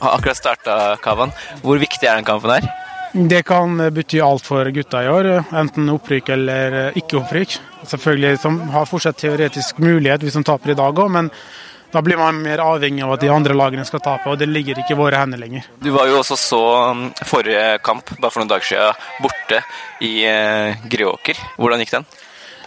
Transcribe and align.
har 0.00 0.16
akkurat 0.16 0.38
starta 0.38 0.96
Kavan. 1.02 1.34
Hvor 1.62 1.80
viktig 1.80 2.08
er 2.08 2.18
den 2.18 2.28
kampen 2.28 2.56
her? 2.56 2.68
Det 3.16 3.42
kan 3.48 3.78
bety 3.94 4.18
alt 4.20 4.44
for 4.44 4.68
gutta 4.74 5.00
i 5.04 5.08
år, 5.08 5.28
enten 5.56 5.88
opprykk 5.88 6.34
eller 6.34 6.74
ikke 6.98 7.22
opprykk. 7.22 7.54
Selvfølgelig 7.88 8.40
som 8.42 8.58
har 8.74 8.88
fortsatt 8.90 9.16
teoretisk 9.22 9.78
mulighet 9.80 10.26
hvis 10.26 10.36
de 10.36 10.44
taper 10.44 10.74
i 10.74 10.76
dag 10.76 11.00
òg, 11.00 11.08
men 11.14 11.30
da 11.94 12.02
blir 12.04 12.18
man 12.20 12.42
mer 12.42 12.60
avhengig 12.60 13.04
av 13.06 13.14
at 13.14 13.22
de 13.22 13.30
andre 13.32 13.54
lagene 13.56 13.86
skal 13.88 14.02
tape, 14.04 14.28
og 14.28 14.36
det 14.40 14.50
ligger 14.50 14.82
ikke 14.82 14.92
i 14.92 14.98
våre 14.98 15.20
hender 15.22 15.40
lenger. 15.40 15.68
Du 15.80 15.88
var 15.94 16.10
jo 16.10 16.18
også 16.20 16.36
så 16.36 16.62
um, 16.90 17.06
forrige 17.24 17.78
kamp, 17.86 18.10
bare 18.18 18.34
for 18.34 18.42
noen 18.42 18.50
dager 18.52 18.68
siden, 18.68 19.04
borte 19.22 19.62
i 20.04 20.12
eh, 20.28 20.86
Greåker. 20.92 21.40
Hvordan 21.56 21.80
gikk 21.80 21.94
den? 21.96 22.08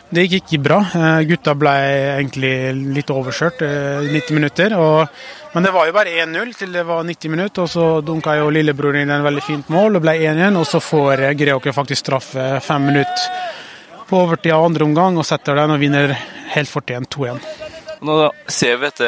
Det 0.10 0.24
gikk 0.26 0.48
ikke 0.48 0.64
bra. 0.66 0.80
Eh, 0.98 1.20
Gutta 1.30 1.54
ble 1.54 1.74
egentlig 2.18 2.54
litt 2.96 3.12
overkjørt 3.14 3.62
eh, 3.62 4.08
i 4.08 4.14
90 4.16 4.38
minutter. 4.40 4.74
Og, 4.74 5.20
men 5.54 5.68
det 5.68 5.74
var 5.76 5.86
jo 5.86 5.94
bare 5.94 6.16
1-0 6.26 6.54
til 6.58 6.74
det 6.74 6.86
var 6.88 7.06
90 7.06 7.34
minutter, 7.36 7.68
og 7.68 7.70
så 7.70 7.86
dunka 8.06 8.34
jo 8.40 8.50
lillebroren 8.54 9.04
inn 9.04 9.14
en 9.14 9.26
veldig 9.26 9.46
fint 9.46 9.70
mål 9.70 10.00
og 10.00 10.06
ble 10.08 10.18
1-1. 10.32 10.58
Og 10.58 10.66
så 10.66 10.82
får 10.82 11.28
eh, 11.28 11.36
Greåker 11.38 11.78
faktisk 11.78 12.08
straffe 12.08 12.52
fem 12.66 12.90
minutter 12.90 13.28
på 14.10 14.24
overtid 14.24 14.56
av 14.56 14.66
andre 14.66 14.90
omgang 14.90 15.22
og 15.22 15.28
setter 15.30 15.62
den 15.62 15.76
og 15.76 15.84
vinner 15.84 16.16
helt 16.56 16.74
fortjent 16.74 17.14
2-1. 17.14 17.78
Nå 18.06 18.14
ser 18.48 18.78
vi 18.80 18.88
dette 18.88 19.08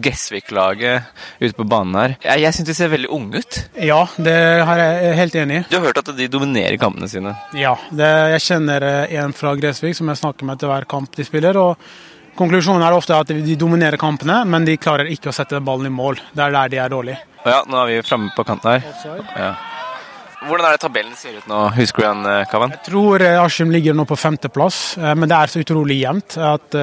Gessvik-laget 0.00 1.02
ute 1.42 1.52
på 1.58 1.66
banen 1.68 1.98
her. 1.98 2.14
Jeg, 2.24 2.40
jeg 2.46 2.56
syns 2.56 2.68
de 2.70 2.76
ser 2.78 2.92
veldig 2.92 3.10
unge 3.12 3.42
ut. 3.42 3.58
Ja, 3.84 3.98
det 4.16 4.32
er 4.32 4.80
jeg 4.80 5.18
helt 5.18 5.36
enig 5.42 5.58
i. 5.58 5.64
Du 5.68 5.76
har 5.76 5.84
hørt 5.90 6.00
at 6.00 6.12
de 6.16 6.28
dominerer 6.32 6.78
kampene 6.80 7.10
sine? 7.12 7.34
Ja, 7.58 7.74
det, 7.92 8.08
jeg 8.36 8.44
kjenner 8.46 8.86
en 9.04 9.36
fra 9.36 9.52
Gressvik 9.60 9.98
som 9.98 10.08
jeg 10.08 10.20
snakker 10.22 10.48
med 10.48 10.56
etter 10.56 10.72
hver 10.72 10.88
kamp 10.88 11.12
de 11.18 11.26
spiller. 11.28 11.58
og 11.60 11.76
Konklusjonen 12.38 12.80
er 12.86 12.96
ofte 12.96 13.18
at 13.20 13.28
de 13.28 13.56
dominerer 13.60 14.00
kampene, 14.00 14.38
men 14.48 14.64
de 14.64 14.78
klarer 14.80 15.10
ikke 15.12 15.28
å 15.28 15.36
sette 15.36 15.60
ballen 15.60 15.90
i 15.90 15.92
mål. 15.92 16.16
Det 16.32 16.46
er 16.46 16.54
der 16.56 16.72
de 16.72 16.80
er 16.80 16.94
dårlige. 16.94 17.18
Ja, 17.44 17.58
nå 17.68 17.82
er 17.82 17.90
vi 17.90 17.98
framme 18.06 18.32
på 18.32 18.46
kanten 18.48 18.78
her. 18.78 18.86
Ja. 19.36 19.50
Hvordan 20.42 20.70
er 20.70 20.74
det 20.74 20.80
tabellen 20.82 21.12
ser 21.18 21.36
ut 21.36 21.44
nå? 21.50 21.58
Husker 21.76 22.02
du 22.02 22.08
den, 22.08 22.46
Kavan? 22.50 22.72
Jeg 22.74 22.86
tror 22.88 23.22
Askim 23.44 23.70
ligger 23.70 23.94
nå 23.94 24.08
på 24.08 24.16
femteplass, 24.18 24.80
men 24.96 25.28
det 25.28 25.36
er 25.36 25.52
så 25.52 25.60
utrolig 25.62 26.00
jevnt 26.00 26.38
at 26.40 26.80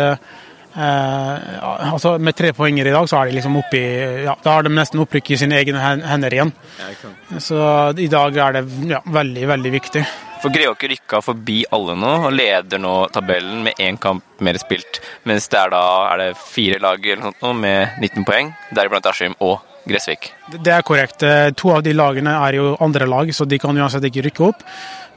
Eh, 0.76 1.92
altså 1.92 2.18
Med 2.22 2.36
tre 2.38 2.52
poenger 2.54 2.88
i 2.88 2.94
dag, 2.94 3.08
så 3.10 3.20
er 3.20 3.30
de 3.30 3.40
liksom 3.40 3.58
oppi 3.58 3.82
ja, 4.26 4.36
Da 4.44 4.54
har 4.54 4.66
de 4.66 4.74
nesten 4.74 5.02
opprykk 5.02 5.32
i 5.34 5.40
sine 5.42 5.58
egne 5.58 5.82
hender 5.82 6.36
igjen. 6.36 6.54
Ja, 6.78 7.40
så 7.42 7.62
i 7.98 8.10
dag 8.12 8.38
er 8.38 8.60
det 8.60 8.66
ja, 8.92 9.02
veldig, 9.06 9.48
veldig 9.50 9.72
viktig. 9.80 10.04
For 10.40 10.56
Greåker 10.56 10.94
rykka 10.94 11.20
forbi 11.24 11.64
alle 11.76 11.98
nå 12.00 12.12
og 12.30 12.32
leder 12.32 12.80
nå 12.80 12.94
tabellen 13.12 13.66
med 13.66 13.82
én 13.82 13.98
kamp 14.00 14.24
mer 14.46 14.60
spilt. 14.62 15.02
Mens 15.28 15.50
det 15.52 15.60
er 15.60 15.74
da 15.74 15.82
er 16.14 16.22
det 16.22 16.30
fire 16.40 16.80
lag 16.80 17.04
eller 17.04 17.26
noe 17.26 17.36
sånt 17.42 17.60
med 17.60 18.00
19 18.00 18.24
poeng, 18.30 18.54
deriblant 18.72 19.10
Askim 19.10 19.36
og 19.44 19.58
Gressvik. 19.90 20.30
Det 20.54 20.72
er 20.72 20.86
korrekt. 20.88 21.26
To 21.60 21.74
av 21.76 21.84
de 21.84 21.92
lagene 21.98 22.38
er 22.46 22.60
jo 22.60 22.72
andre 22.80 23.10
lag, 23.10 23.34
så 23.36 23.48
de 23.50 23.60
kan 23.60 23.76
uansett 23.76 24.06
ikke 24.08 24.30
rykke 24.30 24.48
opp. 24.48 24.64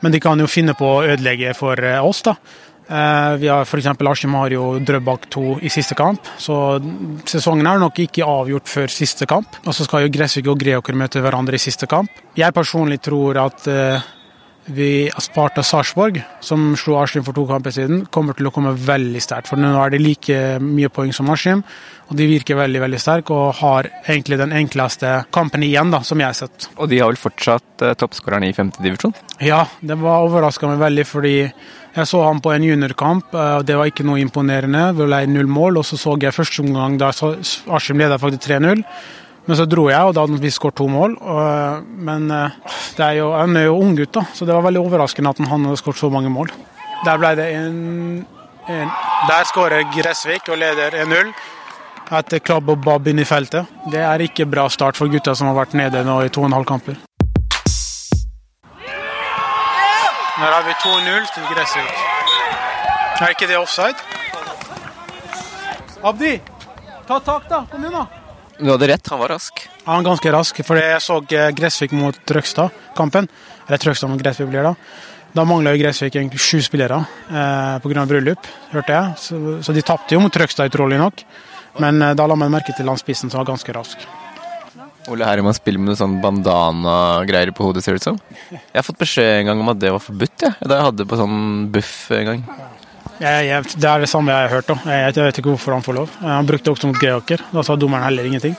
Men 0.02 0.14
de 0.14 0.18
kan 0.22 0.40
jo 0.42 0.50
finne 0.50 0.74
på 0.74 0.88
å 0.88 1.02
ødelegge 1.04 1.54
for 1.54 1.78
oss, 2.02 2.24
da. 2.26 2.34
Vi 2.88 3.48
har 3.48 3.62
F.eks. 3.64 3.86
Askim 3.86 4.34
har 4.36 4.52
jo 4.52 4.64
Drøbak 4.82 5.28
2 5.32 5.44
i 5.64 5.70
siste 5.72 5.96
kamp, 5.98 6.26
så 6.38 6.56
sesongen 7.28 7.68
er 7.70 7.78
nok 7.80 8.00
ikke 8.02 8.26
avgjort 8.26 8.68
før 8.68 8.92
siste 8.92 9.28
kamp. 9.30 9.60
Og 9.64 9.76
så 9.76 9.86
skal 9.86 10.06
jo 10.06 10.12
Gressvik 10.12 10.50
og 10.50 10.58
Greåker 10.60 10.98
møte 10.98 11.22
hverandre 11.22 11.56
i 11.56 11.62
siste 11.62 11.88
kamp. 11.88 12.10
Jeg 12.36 12.52
personlig 12.56 13.00
tror 13.06 13.38
at 13.46 13.68
vi 14.66 15.10
Sparta 15.18 15.62
Sarpsborg, 15.66 16.20
som 16.40 16.72
slo 16.78 16.98
Askim 17.00 17.24
for 17.26 17.34
to 17.36 17.44
kamper 17.48 17.74
siden, 17.74 18.04
kommer 18.14 18.36
til 18.38 18.48
å 18.48 18.52
komme 18.54 18.74
veldig 18.78 19.22
sterkt. 19.22 19.50
For 19.50 19.60
nå 19.60 19.72
er 19.74 19.94
de 19.94 20.00
like 20.02 20.38
mye 20.62 20.90
poeng 20.92 21.12
som 21.16 21.30
Askim, 21.34 21.64
og 22.08 22.18
de 22.18 22.28
virker 22.28 22.58
veldig 22.58 22.82
veldig 22.84 23.00
sterke 23.00 23.34
og 23.34 23.58
har 23.62 23.88
egentlig 24.04 24.38
den 24.40 24.54
enkleste 24.54 25.22
kampen 25.34 25.64
igjen, 25.66 25.92
da, 25.94 26.02
som 26.06 26.20
jeg 26.20 26.30
har 26.30 26.38
sett. 26.44 26.68
Og 26.76 26.90
de 26.92 27.00
har 27.02 27.10
vel 27.10 27.20
fortsatt 27.20 27.84
eh, 27.86 27.94
toppskåreren 27.98 28.46
i 28.46 28.52
femtedivisjon? 28.56 29.16
Ja, 29.42 29.64
det 29.80 29.98
var 30.02 30.26
overraska 30.26 30.70
meg 30.70 30.82
veldig, 30.82 31.06
fordi 31.08 31.36
jeg 31.92 32.08
så 32.08 32.22
ham 32.24 32.40
på 32.40 32.52
en 32.54 32.64
juniorkamp, 32.64 33.34
og 33.36 33.66
det 33.68 33.74
var 33.76 33.90
ikke 33.90 34.06
noe 34.08 34.20
imponerende. 34.22 34.86
Vi 34.96 35.08
ble 35.08 35.24
null 35.28 35.50
mål, 35.50 35.82
og 35.82 35.84
så 35.84 35.98
så 36.00 36.14
jeg 36.20 36.32
første 36.32 36.62
omgang 36.64 36.96
da 37.00 37.10
Askim 37.12 38.00
leda 38.00 38.16
faktisk 38.20 38.46
3-0. 38.48 38.86
Men 39.46 39.58
så 39.58 39.64
dro 39.66 39.88
jeg, 39.90 39.98
og 39.98 40.14
da 40.14 40.22
hadde 40.22 40.38
vi 40.42 40.50
skåret 40.54 40.76
to 40.78 40.86
mål. 40.90 41.16
Men 42.08 42.28
det 42.30 43.02
er 43.02 43.16
jo, 43.18 43.32
han 43.34 43.56
er 43.58 43.66
jo 43.66 43.78
ung 43.80 43.96
gutt, 43.98 44.12
da, 44.14 44.22
så 44.34 44.46
det 44.46 44.54
var 44.54 44.62
veldig 44.68 44.84
overraskende 44.84 45.32
at 45.34 45.40
han 45.42 45.66
hadde 45.66 45.80
skåret 45.80 45.98
så 45.98 46.10
mange 46.14 46.30
mål. 46.30 46.52
Der 47.02 47.18
ble 47.18 47.32
det 47.34 47.48
en, 47.58 47.80
en 48.70 48.92
Der 49.26 49.48
skårer 49.50 49.82
Gressvik 49.90 50.46
og 50.46 50.60
leder 50.62 50.94
1-0 51.02 51.32
etter 52.12 52.42
klabb 52.44 52.68
og 52.68 52.82
babb 52.84 53.08
inn 53.08 53.22
i 53.22 53.26
feltet. 53.26 53.68
Det 53.92 54.02
er 54.04 54.22
ikke 54.26 54.46
bra 54.46 54.68
start 54.70 54.98
for 55.00 55.10
gutta 55.10 55.34
som 55.38 55.48
har 55.48 55.56
vært 55.56 55.76
nede 55.78 56.04
nå 56.04 56.18
i 56.26 56.30
to 56.32 56.44
og 56.44 56.50
en 56.50 56.56
halv 56.58 56.68
kamper. 56.68 56.98
Der 60.42 60.50
har 60.50 60.64
vi 60.66 60.74
2-0 60.82 61.28
til 61.34 61.44
Gressvik. 61.52 61.92
Er 63.22 63.34
ikke 63.34 63.46
det 63.46 63.58
offside? 63.58 63.96
Abdi, 66.02 66.40
ta 67.06 67.18
tak, 67.22 67.46
da. 67.48 67.62
Kom 67.70 67.84
igjen, 67.84 67.94
da. 67.94 68.21
Du 68.58 68.68
hadde 68.70 68.88
rett, 68.90 69.08
han 69.08 69.20
var 69.22 69.32
rask. 69.34 69.62
Han 69.84 70.02
var 70.02 70.10
ganske 70.10 70.32
rask, 70.32 70.60
for 70.66 70.78
jeg 70.78 71.00
så 71.02 71.18
Gressvik 71.56 71.94
mot 71.96 72.16
Trøgstad-kampen. 72.28 73.28
Eller 73.66 73.80
Trøgstad 73.82 74.12
mot 74.12 74.20
Gressvik 74.20 74.50
blir 74.52 74.66
det. 74.68 74.74
Da 75.32 75.44
mangla 75.48 75.72
Gressvik 75.80 76.16
egentlig 76.18 76.42
sju 76.44 76.60
spillere 76.60 76.98
eh, 77.30 77.78
pga. 77.80 78.04
bryllup, 78.06 78.50
hørte 78.74 78.92
jeg. 78.92 79.14
Så, 79.18 79.38
så 79.64 79.72
de 79.72 79.84
tapte 79.86 80.14
jo 80.14 80.20
mot 80.20 80.32
Trøgstad, 80.34 80.68
utrolig 80.68 81.00
nok. 81.00 81.24
Men 81.80 82.02
eh, 82.02 82.12
da 82.18 82.26
la 82.28 82.36
man 82.36 82.52
merke 82.52 82.76
til 82.76 82.90
han 82.90 83.00
spissen 83.00 83.32
som 83.32 83.40
var 83.40 83.48
ganske 83.54 83.72
rask. 83.74 84.04
Ole 85.10 85.26
Herman 85.26 85.56
spiller 85.56 85.82
med 85.82 85.90
noe 85.90 85.98
sånn 85.98 86.20
bandana-greier 86.22 87.50
på 87.56 87.64
hodet, 87.66 87.82
ser 87.82 87.96
det 87.96 88.04
ut 88.04 88.10
som. 88.12 88.20
Jeg 88.52 88.76
har 88.76 88.86
fått 88.86 89.00
beskjed 89.00 89.32
en 89.40 89.48
gang 89.50 89.62
om 89.64 89.72
at 89.72 89.80
det 89.82 89.90
var 89.90 90.04
forbudt, 90.04 90.44
jeg. 90.44 90.54
Da 90.60 90.78
jeg 90.78 90.88
hadde 90.90 91.08
på 91.10 91.18
sånn 91.18 91.40
buff 91.74 91.96
en 92.14 92.28
gang. 92.28 92.44
Jeg, 93.22 93.44
jeg, 93.48 93.74
det 93.78 93.88
er 93.88 94.02
det 94.02 94.10
samme 94.10 94.34
jeg 94.34 94.48
har 94.48 94.56
hørt. 94.56 94.70
Da. 94.72 94.78
Jeg, 94.90 95.12
jeg, 95.14 95.28
vet 95.28 95.42
ikke 95.42 95.52
hvorfor 95.54 95.76
han 95.76 95.84
får 95.86 95.98
lov. 96.00 96.16
Han 96.24 96.48
brukte 96.48 96.74
også 96.74 96.90
mot 96.90 96.98
Greåker. 96.98 97.44
Da 97.54 97.62
sa 97.66 97.78
dommeren 97.78 98.08
heller 98.08 98.26
ingenting. 98.26 98.58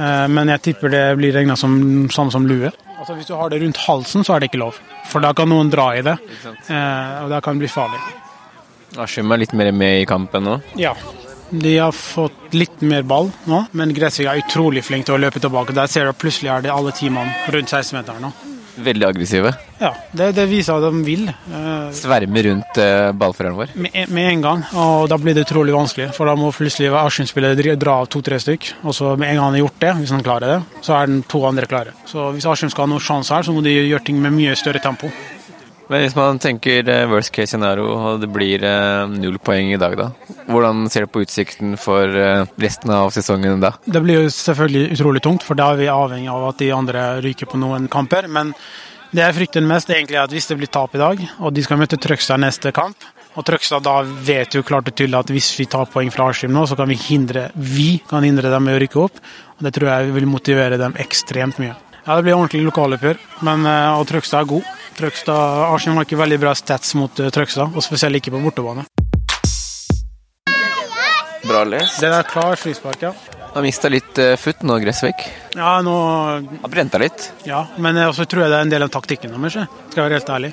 Men 0.00 0.48
jeg 0.48 0.62
tipper 0.64 0.88
det 0.88 1.02
blir 1.18 1.34
regna 1.34 1.52
som 1.58 1.74
samme 2.14 2.32
som 2.32 2.46
lue. 2.48 2.70
Altså 3.00 3.14
Hvis 3.16 3.30
du 3.30 3.34
har 3.34 3.48
det 3.48 3.62
rundt 3.62 3.78
halsen, 3.80 4.24
så 4.24 4.34
er 4.34 4.42
det 4.42 4.50
ikke 4.50 4.60
lov. 4.60 4.78
For 5.08 5.24
da 5.24 5.32
kan 5.36 5.48
noen 5.48 5.70
dra 5.72 5.86
i 5.96 6.02
det, 6.04 6.18
eh, 6.44 7.14
og 7.24 7.30
da 7.32 7.40
kan 7.40 7.56
det 7.56 7.64
bli 7.64 7.72
farlig. 7.72 8.00
Askim 9.00 9.32
er 9.32 9.40
litt 9.40 9.54
mer 9.56 9.70
med 9.72 10.02
i 10.02 10.08
kampen 10.08 10.44
nå. 10.44 10.58
Ja. 10.76 10.92
De 11.50 11.72
har 11.78 11.96
fått 11.96 12.52
litt 12.54 12.82
mer 12.86 13.02
ball 13.08 13.30
nå, 13.48 13.64
men 13.72 13.94
Gressvik 13.96 14.28
er 14.28 14.42
utrolig 14.42 14.84
flink 14.86 15.08
til 15.08 15.16
å 15.16 15.22
løpe 15.22 15.40
tilbake. 15.42 15.74
Der 15.74 15.88
ser 15.90 16.06
du 16.06 16.12
plutselig 16.18 16.52
er 16.52 16.66
det 16.66 16.74
alle 16.74 16.92
teamene 16.94 17.32
rundt 17.54 17.72
16-meteren 17.72 18.28
nå. 18.28 18.32
Veldig 18.76 19.06
aggressive. 19.08 19.52
Ja, 19.80 19.90
det, 20.12 20.30
det 20.36 20.44
viser 20.50 20.76
at 20.76 20.84
de 20.84 21.02
vil. 21.04 21.26
Eh, 21.30 21.88
Svermer 21.96 22.46
rundt 22.50 22.78
uh, 22.80 23.10
ballføreren 23.16 23.56
vår. 23.58 23.72
med, 23.74 23.98
med 24.12 24.28
en 24.34 24.44
gang, 24.44 24.64
og 24.76 25.08
da 25.10 25.18
blir 25.20 25.36
det 25.36 25.46
utrolig 25.48 25.74
vanskelig. 25.74 26.10
For 26.16 26.28
da 26.28 26.36
må 26.38 26.52
plutselig 26.54 26.92
Askim-spillere 27.00 27.76
dra 27.80 27.98
av 28.02 28.10
to-tre 28.12 28.38
stykk, 28.42 28.70
og 28.84 28.96
så 28.96 29.16
med 29.16 29.32
en 29.32 29.40
gang 29.40 29.44
han 29.48 29.58
har 29.58 29.64
gjort 29.64 29.82
det, 29.86 29.92
hvis 30.02 30.14
han 30.14 30.24
klarer 30.26 30.54
det, 30.54 30.60
så 30.86 30.96
er 31.00 31.10
den 31.10 31.22
to 31.28 31.42
andre 31.48 31.68
klare. 31.70 31.96
Så 32.08 32.30
hvis 32.36 32.46
Askim 32.46 32.72
skal 32.72 32.86
ha 32.86 32.94
noen 32.94 33.04
sjanse 33.04 33.34
her, 33.34 33.46
så 33.46 33.56
må 33.56 33.64
de 33.64 33.74
gjøre 33.74 34.04
ting 34.06 34.20
med 34.22 34.36
mye 34.36 34.56
større 34.58 34.82
tempo. 34.84 35.10
Men 35.90 36.04
hvis 36.04 36.14
man 36.14 36.38
tenker 36.38 36.86
eh, 36.86 37.06
worst 37.10 37.32
case 37.34 37.50
scenario, 37.50 37.88
og 37.98 38.20
det 38.22 38.28
blir 38.30 38.62
eh, 38.66 39.10
null 39.10 39.40
poeng 39.42 39.72
i 39.74 39.80
dag, 39.80 39.96
da. 39.98 40.10
Hvordan 40.46 40.84
ser 40.92 41.06
du 41.06 41.12
på 41.14 41.24
utsikten 41.24 41.74
for 41.80 42.06
eh, 42.06 42.44
resten 42.62 42.94
av 42.94 43.10
sesongen 43.14 43.62
da? 43.62 43.74
Det 43.84 44.02
blir 44.04 44.22
jo 44.22 44.34
selvfølgelig 44.34 44.94
utrolig 44.96 45.24
tungt, 45.26 45.46
for 45.46 45.58
da 45.58 45.72
er 45.72 45.82
vi 45.82 45.90
avhengig 45.90 46.30
av 46.30 46.50
at 46.52 46.62
de 46.62 46.70
andre 46.76 47.06
ryker 47.26 47.50
på 47.50 47.58
noen 47.58 47.90
kamper. 47.90 48.30
Men 48.30 48.54
det 49.10 49.24
jeg 49.24 49.38
frykter 49.40 49.66
mest, 49.66 49.90
er 49.90 49.98
egentlig 49.98 50.22
at 50.22 50.34
hvis 50.34 50.46
det 50.46 50.60
blir 50.60 50.70
tap 50.70 50.94
i 50.94 51.02
dag, 51.02 51.24
og 51.42 51.56
de 51.56 51.66
skal 51.66 51.82
møte 51.82 51.98
Trøgstad 51.98 52.38
neste 52.38 52.70
kamp 52.76 53.10
og 53.38 53.46
Trøgstad 53.46 53.84
da 53.86 54.00
vet 54.02 54.56
jo 54.56 54.64
klart 54.66 54.88
og 54.90 54.96
tydelig 54.96 55.20
at 55.20 55.30
hvis 55.30 55.52
vi 55.60 55.68
tar 55.70 55.86
poeng 55.90 56.10
fra 56.10 56.30
Askim 56.32 56.52
nå, 56.54 56.64
så 56.66 56.76
kan 56.78 56.90
vi 56.90 56.98
hindre 56.98 57.48
vi 57.54 57.92
kan 58.10 58.26
hindre 58.26 58.50
dem 58.50 58.66
i 58.66 58.74
å 58.74 58.80
rykke 58.82 59.04
opp. 59.04 59.20
Og 59.58 59.66
Det 59.66 59.74
tror 59.76 59.92
jeg 59.92 60.16
vil 60.16 60.26
motivere 60.26 60.80
dem 60.80 60.96
ekstremt 60.98 61.60
mye. 61.62 61.76
Ja, 62.06 62.16
Det 62.16 62.22
blir 62.24 62.36
ordentlig 62.36 62.64
lokaloppgjør, 62.64 63.18
men 63.46 63.66
eh, 63.68 63.98
og 63.98 64.06
Trøgstad 64.08 64.44
er 64.44 64.48
god. 64.54 64.68
Trøgstad, 64.96 65.64
Arsenal 65.68 66.00
har 66.00 66.08
ikke 66.08 66.20
veldig 66.20 66.38
bra 66.40 66.54
stats 66.56 66.94
mot 66.96 67.20
eh, 67.20 67.30
Trøgstad, 67.34 67.76
og 67.76 67.84
spesielt 67.84 68.20
ikke 68.20 68.32
på 68.34 68.40
bortebane. 68.44 68.86
Bra 71.44 71.64
les. 71.66 71.98
Det 72.00 72.08
er 72.08 72.28
klar 72.28 72.56
frispark, 72.60 73.04
ja. 73.04 73.12
Har 73.50 73.64
mista 73.64 73.90
litt 73.90 74.18
uh, 74.22 74.36
futt 74.38 74.60
nå, 74.62 74.76
Gressvik. 74.78 75.24
Ja, 75.58 75.80
nå 75.82 75.94
Har 76.62 76.70
brent 76.70 76.94
litt. 77.02 77.24
Ja, 77.48 77.64
men 77.82 77.98
også 78.04 78.28
tror 78.30 78.44
jeg 78.44 78.52
det 78.52 78.60
er 78.60 78.68
en 78.68 78.70
del 78.70 78.86
av 78.86 78.92
taktikken 78.94 79.34
deres. 79.34 79.56
Skal 79.90 79.98
jeg 79.98 80.04
være 80.04 80.20
helt 80.20 80.30
ærlig. 80.36 80.52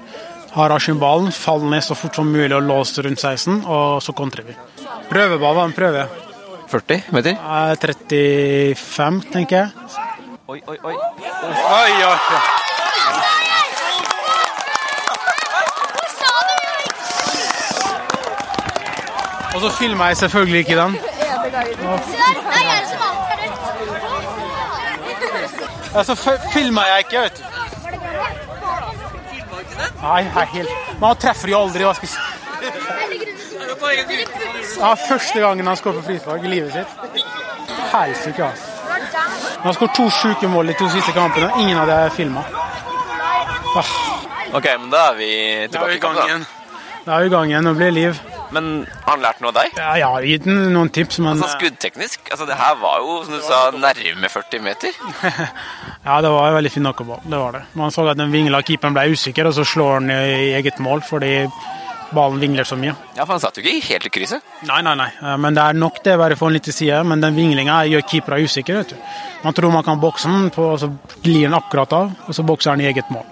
Har 0.55 0.73
Askim 0.73 0.97
ballen, 0.97 1.29
faller 1.35 1.69
ned 1.75 1.85
så 1.85 1.93
fort 1.99 2.17
som 2.17 2.31
mulig 2.33 2.55
og 2.57 2.65
låser 2.65 3.05
rundt 3.05 3.21
16, 3.21 3.61
og 3.67 4.01
så 4.01 4.15
kontrer 4.17 4.47
vi. 4.47 4.57
Prøveball 5.11 5.59
var 5.59 5.69
en 5.69 5.77
prøve. 5.77 6.07
40 6.71 7.13
meter. 7.13 7.37
Jeg 7.37 7.77
er 7.77 8.75
35, 8.75 9.21
tenker 9.35 9.61
jeg. 9.61 10.06
Oi, 10.49 10.61
oi, 10.67 10.77
oi. 10.83 10.93
Oi, 10.93 11.91
oi, 11.91 12.03
oi. 12.03 12.17
Og 19.55 19.61
så 19.61 19.69
filmer 19.79 20.05
jeg 20.05 20.17
selvfølgelig 20.17 20.59
ikke 20.59 20.77
den. 20.77 20.97
Ja, 25.93 26.03
så 26.03 26.15
filma 26.15 26.37
filmer 26.53 26.81
jeg 26.85 26.99
ikke, 26.99 27.19
vet 27.21 27.37
du. 27.37 27.43
Nei, 30.01 30.23
helt 30.53 30.69
Man 31.01 31.15
treffer 31.15 31.49
jo 31.49 31.59
aldri. 31.65 31.83
Hva 31.83 31.93
skal 31.93 32.07
jeg 32.07 32.15
si? 32.15 32.19
Ja, 34.79 34.93
første 34.93 35.39
gangen 35.39 35.67
han 35.67 35.77
skårer 35.77 35.99
på 35.99 36.05
frispark 36.07 36.43
i 36.43 36.47
livet 36.55 36.71
sitt. 36.71 36.87
Helsike, 37.91 38.43
altså. 38.43 38.76
Han 39.67 39.73
har 39.73 39.79
skåret 39.81 39.95
to 39.97 40.03
sjuke 40.15 40.47
mål 40.47 40.69
de 40.71 40.73
to 40.79 40.85
siste 40.87 41.11
kampene. 41.11 41.49
Ingen 41.59 41.75
av 41.81 41.89
dem 41.89 41.97
er 42.05 42.13
filma. 42.15 42.39
Ok, 44.55 44.63
men 44.63 44.85
da 44.93 45.01
er 45.09 45.17
vi 45.17 45.27
tilbake 45.73 45.97
i 45.97 45.99
gang 46.05 46.19
igjen. 46.21 46.45
Da 47.03 47.17
er 47.17 47.25
vi 47.25 47.27
i 47.27 47.33
gang 47.33 47.51
igjen. 47.51 47.67
Nå 47.67 47.73
blir 47.75 47.89
det 47.91 47.95
liv. 47.97 48.21
Men 48.55 48.69
har 49.01 49.09
han 49.17 49.25
lært 49.25 49.41
noe 49.43 49.51
av 49.51 49.57
deg? 49.57 49.75
Ja, 49.75 49.89
jeg 49.99 50.07
har 50.13 50.27
gitt 50.29 50.45
den 50.47 50.61
noen 50.71 50.93
tips, 50.95 51.19
men 51.19 51.33
Altså 51.33 51.49
Skuddteknisk? 51.57 52.31
Altså, 52.31 52.47
det 52.47 52.55
her 52.61 52.79
var 52.79 53.03
jo, 53.03 53.17
som 53.27 53.35
du 53.35 53.43
sa, 53.43 53.59
nærme 53.75 54.31
40 54.31 54.63
meter. 54.69 54.95
Ja, 56.07 56.21
det 56.23 56.31
var 56.31 56.47
en 56.47 56.55
veldig 56.61 56.71
fin 56.71 56.87
knockerball. 56.87 57.19
Det 57.27 57.41
var 57.41 57.57
det. 57.57 57.65
Man 57.75 57.91
så 57.91 58.07
at 58.07 58.15
den 58.15 58.31
vingla 58.31 58.63
keeperen 58.63 58.95
ble 58.95 59.09
usikker, 59.11 59.51
og 59.51 59.57
så 59.57 59.67
slår 59.67 59.97
han 59.97 60.13
i 60.15 60.53
eget 60.55 60.79
mål 60.79 61.03
fordi 61.03 61.33
ballen 62.15 62.39
vingler 62.39 62.63
så 62.67 62.77
mye. 62.79 62.93
Ja, 63.15 63.25
for 63.25 63.33
han 63.35 63.39
satt 63.43 63.57
jo 63.57 63.63
ikke 63.63 63.87
helt 63.89 64.05
i 64.05 64.09
krysset. 64.09 64.41
Nei, 64.67 64.81
nei, 64.81 64.95
nei. 64.95 65.09
Eh, 65.21 65.37
Men 65.37 65.53
det 65.57 65.63
er 65.63 65.73
nok 65.73 66.01
det 66.03 66.17
bare 66.17 66.35
for 66.39 66.47
en 66.47 66.53
liten 66.53 66.73
side. 66.73 67.03
Men 67.03 67.21
den 67.21 67.35
vinglinga 67.35 67.81
gjør 67.89 68.05
keepere 68.07 68.41
usikre. 68.43 68.75
vet 68.83 68.89
du. 68.89 68.95
Man 69.43 69.53
tror 69.53 69.71
man 69.71 69.83
kan 69.83 69.99
bokse 69.99 70.27
den, 70.31 70.49
på, 70.49 70.63
og 70.73 70.79
så 70.79 70.91
glir 71.23 71.43
den 71.47 71.53
akkurat 71.53 71.93
av, 71.93 72.11
og 72.27 72.33
så 72.35 72.43
bokser 72.43 72.71
den 72.75 72.81
i 72.81 72.91
eget 72.91 73.09
mål. 73.09 73.25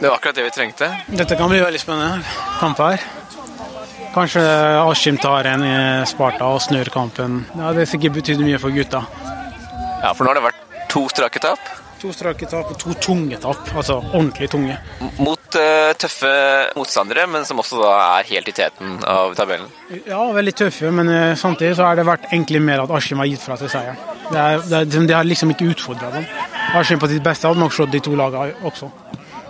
Det 0.00 0.08
var 0.08 0.16
akkurat 0.16 0.34
det 0.34 0.42
vi 0.42 0.50
trengte. 0.50 0.88
Dette 1.06 1.36
kan 1.38 1.48
bli 1.50 1.60
veldig 1.62 1.80
spennende 1.80 2.24
kamp 2.60 2.78
her. 2.82 3.00
Kanskje 4.14 4.42
Askim 4.90 5.16
tar 5.18 5.46
en 5.50 5.64
i 5.66 5.76
Sparta 6.06 6.46
og 6.54 6.60
snur 6.62 6.90
kampen. 6.92 7.44
Ja, 7.58 7.72
Det 7.72 7.86
sikkert 7.88 8.12
betydd 8.18 8.42
mye 8.44 8.58
for 8.62 8.70
gutta. 8.74 9.04
Ja, 10.02 10.12
for 10.12 10.24
nå 10.24 10.30
har 10.34 10.38
det 10.40 10.44
vært 10.44 10.88
to 10.92 11.06
strake 11.08 11.40
tap 11.40 11.58
To 12.04 12.10
strake 12.12 12.44
tap 12.44 12.68
og 12.68 12.76
to 12.76 12.92
tunge 13.00 13.38
tap. 13.40 13.70
Altså 13.72 13.94
ordentlig 14.02 14.50
tunge. 14.52 14.74
mot 15.24 15.56
uh, 15.56 15.92
tøffe 15.96 16.32
motstandere, 16.76 17.24
men 17.32 17.46
som 17.48 17.62
også 17.62 17.78
da 17.80 17.92
er 18.18 18.28
helt 18.28 18.50
i 18.50 18.52
teten 18.58 18.98
av 19.08 19.32
tabellen. 19.38 19.70
Ja, 20.04 20.20
veldig 20.36 20.52
tøffe, 20.58 20.90
men 20.92 21.08
uh, 21.08 21.32
samtidig 21.40 21.78
så 21.78 21.86
har 21.88 21.96
det 21.96 22.04
vært 22.04 22.26
egentlig 22.28 22.60
mer 22.60 22.84
at 22.84 22.92
Askim 22.92 23.22
har 23.22 23.30
gitt 23.30 23.40
fra 23.40 23.56
seg 23.56 23.72
seieren. 23.72 23.96
Det, 24.28 24.36
er, 24.36 24.60
det, 24.68 24.82
er, 24.82 25.08
de 25.08 25.16
har 25.16 25.24
liksom 25.24 25.54
ikke 25.54 25.70
utfordra 25.72 26.12
dem. 26.12 26.28
Askim 26.76 27.00
på 27.00 27.08
sitt 27.08 27.24
beste 27.24 27.48
hadde 27.48 27.62
nok 27.64 27.72
slått 27.72 27.96
de 27.96 28.02
to 28.04 28.12
lagene 28.20 28.52
også. 28.68 28.90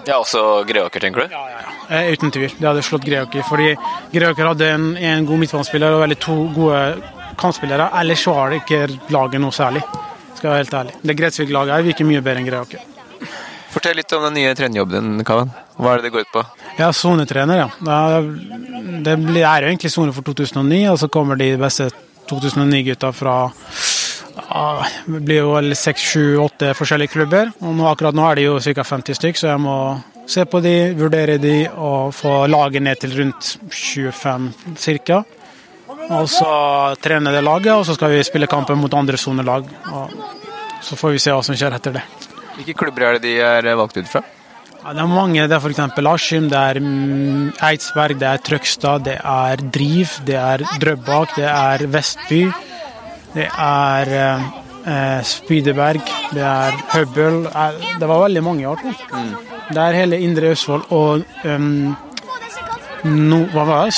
Ja, 0.07 0.21
også 0.21 0.63
Greåker, 0.69 1.01
tenker 1.01 1.25
du? 1.25 1.35
Ja, 1.35 1.43
ja, 1.51 1.61
ja. 1.65 1.75
Eh, 1.99 2.13
Uten 2.15 2.31
tvil. 2.31 2.55
De 2.59 2.67
hadde 2.69 2.87
slått 2.87 3.07
Greåker. 3.09 3.43
Fordi 3.49 3.73
Greåker 4.13 4.51
hadde 4.53 4.71
en, 4.77 4.91
en 5.01 5.27
god 5.27 5.43
midtbanespiller 5.43 5.97
og 5.97 6.05
veldig 6.05 6.19
to 6.23 6.37
gode 6.55 6.81
kantspillere. 7.41 7.91
Ellers 8.01 8.27
var 8.29 8.53
det 8.53 8.63
ikke 8.63 8.83
laget 9.15 9.43
noe 9.43 9.55
særlig. 9.55 9.83
Skal 10.35 10.49
jeg 10.49 10.53
være 10.53 10.63
helt 10.63 10.77
ærlig. 10.81 10.95
Det 11.03 11.17
Gretsvik-laget 11.21 11.89
virker 11.89 12.09
mye 12.09 12.23
bedre 12.25 12.43
enn 12.43 12.49
Greåker. 12.51 12.91
Fortell 13.75 13.97
litt 13.99 14.13
om 14.15 14.23
den 14.29 14.37
nye 14.39 14.55
trenerjobben 14.55 15.09
din, 15.17 15.25
Kavan. 15.27 15.51
Hva 15.79 15.95
er 15.95 16.03
det 16.03 16.09
det 16.09 16.15
går 16.15 16.27
ut 16.27 16.35
på? 16.35 16.43
Jeg 16.77 16.87
er 16.87 16.95
sonetrener, 16.95 17.65
ja. 17.65 17.69
Det 19.03 19.15
er 19.15 19.65
jo 19.65 19.73
egentlig 19.73 19.91
sone 19.91 20.15
for 20.15 20.27
2009, 20.27 20.85
og 20.93 21.01
så 21.03 21.09
kommer 21.11 21.39
de 21.41 21.51
beste 21.59 21.89
2009-gutta 22.31 23.11
fra 23.15 23.37
ja, 24.35 24.87
det 25.07 25.21
blir 25.27 25.43
jo 25.43 25.53
vel 25.55 25.75
seks, 25.79 26.03
sju, 26.13 26.25
åtte 26.43 26.73
forskjellige 26.79 27.15
klubber. 27.15 27.51
Og 27.63 27.75
nå, 27.79 27.87
akkurat 27.91 28.17
nå 28.17 28.27
er 28.29 28.39
det 28.39 28.47
jo 28.49 28.59
ca. 28.63 28.87
50 28.87 29.19
stykk, 29.19 29.41
så 29.41 29.51
jeg 29.53 29.63
må 29.63 29.77
se 30.31 30.45
på 30.49 30.61
de, 30.65 30.75
vurdere 30.99 31.37
de 31.43 31.57
og 31.71 32.15
få 32.17 32.45
laget 32.51 32.83
ned 32.83 33.03
til 33.03 33.15
rundt 33.19 33.57
25 33.71 34.51
ca. 34.81 35.23
Og 36.13 36.29
så 36.29 36.51
trene 37.01 37.33
det 37.33 37.43
laget, 37.45 37.73
og 37.73 37.85
så 37.89 37.95
skal 37.97 38.13
vi 38.13 38.23
spille 38.27 38.49
kampen 38.51 38.79
mot 38.81 38.93
andre 38.95 39.17
sonelag. 39.21 39.69
Så 40.85 40.99
får 41.01 41.15
vi 41.17 41.23
se 41.23 41.33
hva 41.33 41.43
som 41.45 41.57
skjer 41.57 41.77
etter 41.79 41.97
det. 41.97 42.03
Hvilke 42.59 42.75
klubber 42.85 43.09
er 43.09 43.17
det 43.19 43.23
de 43.25 43.39
er 43.41 43.71
valgt 43.79 43.97
ut 43.97 44.11
fra? 44.11 44.21
Ja, 44.85 44.93
det 44.93 45.01
er 45.01 45.09
mange. 45.09 45.47
Det 45.49 45.57
er 45.57 45.63
f.eks. 45.65 45.81
Askim, 46.13 46.51
det 46.53 46.59
er 46.61 46.81
mm, 46.85 47.55
Eidsberg, 47.71 48.19
det 48.21 48.29
er 48.29 48.43
Trøgstad, 48.45 49.07
det 49.07 49.17
er 49.17 49.63
Driv, 49.73 50.13
det 50.29 50.37
er 50.37 50.65
Drøbak, 50.83 51.33
det 51.39 51.49
er 51.49 51.87
Vestby. 51.89 52.43
Det 53.35 53.49
er 53.49 54.13
eh, 54.21 54.45
eh, 54.93 55.23
Spydeberg, 55.25 56.05
det 56.37 56.45
er 56.45 56.77
Høbbel. 56.93 57.47
Eh, 57.49 57.89
Det 57.99 58.11
var 58.13 58.27
veldig 58.27 58.43
mange 58.45 58.63
i 58.63 58.69
år. 58.69 58.85
jeg. 58.85 59.35
Det 59.73 59.81
er 59.81 59.97
hele 59.97 60.21
Indre 60.21 60.53
Østfold 60.53 60.85
og 60.93 61.25
um, 61.49 61.97
no, 63.05 63.39
Hva 63.55 63.65
var 63.65 63.87
det? 63.89 63.95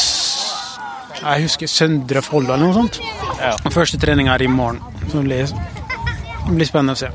Jeg 1.23 1.43
husker 1.47 1.71
Søndre 1.71 2.23
Folda 2.23 2.55
eller 2.55 2.67
noe 2.67 2.77
sånt. 2.77 3.01
Ja. 3.41 3.55
første 3.73 3.99
trening 4.01 4.29
er 4.33 4.43
i 4.43 4.49
morgen. 4.51 4.81
Så 5.11 5.21
det 5.21 5.25
blir, 5.29 5.47
det 6.47 6.55
blir 6.57 6.69
spennende 6.69 6.97
å 6.97 7.01
se. 7.01 7.11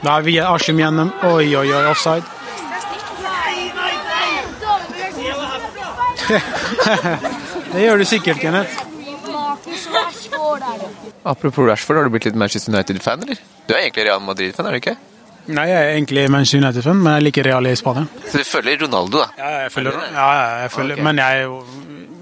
Da 0.00 0.16
er 0.16 0.22
vi 0.24 0.38
Askim 0.40 0.78
gjennom. 0.80 1.10
Oi, 1.28 1.50
oi, 1.56 1.66
oi, 1.68 1.84
offside. 1.90 2.24
Det 7.70 7.82
gjør 7.84 8.00
du 8.00 8.04
sikkert, 8.06 8.38
Kenneth. 8.42 8.72
Apropos 11.24 11.66
Rashford, 11.68 11.96
har 12.00 12.06
du 12.08 12.12
blitt 12.14 12.26
litt 12.28 12.38
Manchester 12.38 12.72
United-fan, 12.72 13.22
eller? 13.26 13.38
Du 13.68 13.74
er 13.74 13.84
egentlig 13.84 14.06
Real 14.08 14.22
Madrid-fan, 14.24 14.66
er 14.66 14.74
du 14.74 14.80
ikke? 14.80 14.96
Nei, 15.50 15.66
jeg 15.68 15.78
er 15.78 15.92
egentlig 15.96 16.24
Manchester 16.32 16.62
United-fan, 16.62 16.98
men 17.04 17.16
jeg 17.18 17.26
liker 17.28 17.46
Real 17.50 17.68
i 17.68 17.74
Spania. 17.78 18.06
Så 18.30 18.40
du 18.40 18.46
følger 18.48 18.84
Ronaldo, 18.86 19.22
da? 19.22 19.28
Ja, 19.38 19.50
jeg 19.64 19.72
følger, 19.74 19.98
ja, 20.14 20.26
ja, 20.40 20.48
jeg 20.64 20.72
følger. 20.76 20.94
okay. 20.96 21.04
men 21.08 21.22
jeg, 21.22 21.38
er 21.38 21.42
jo- 21.42 21.64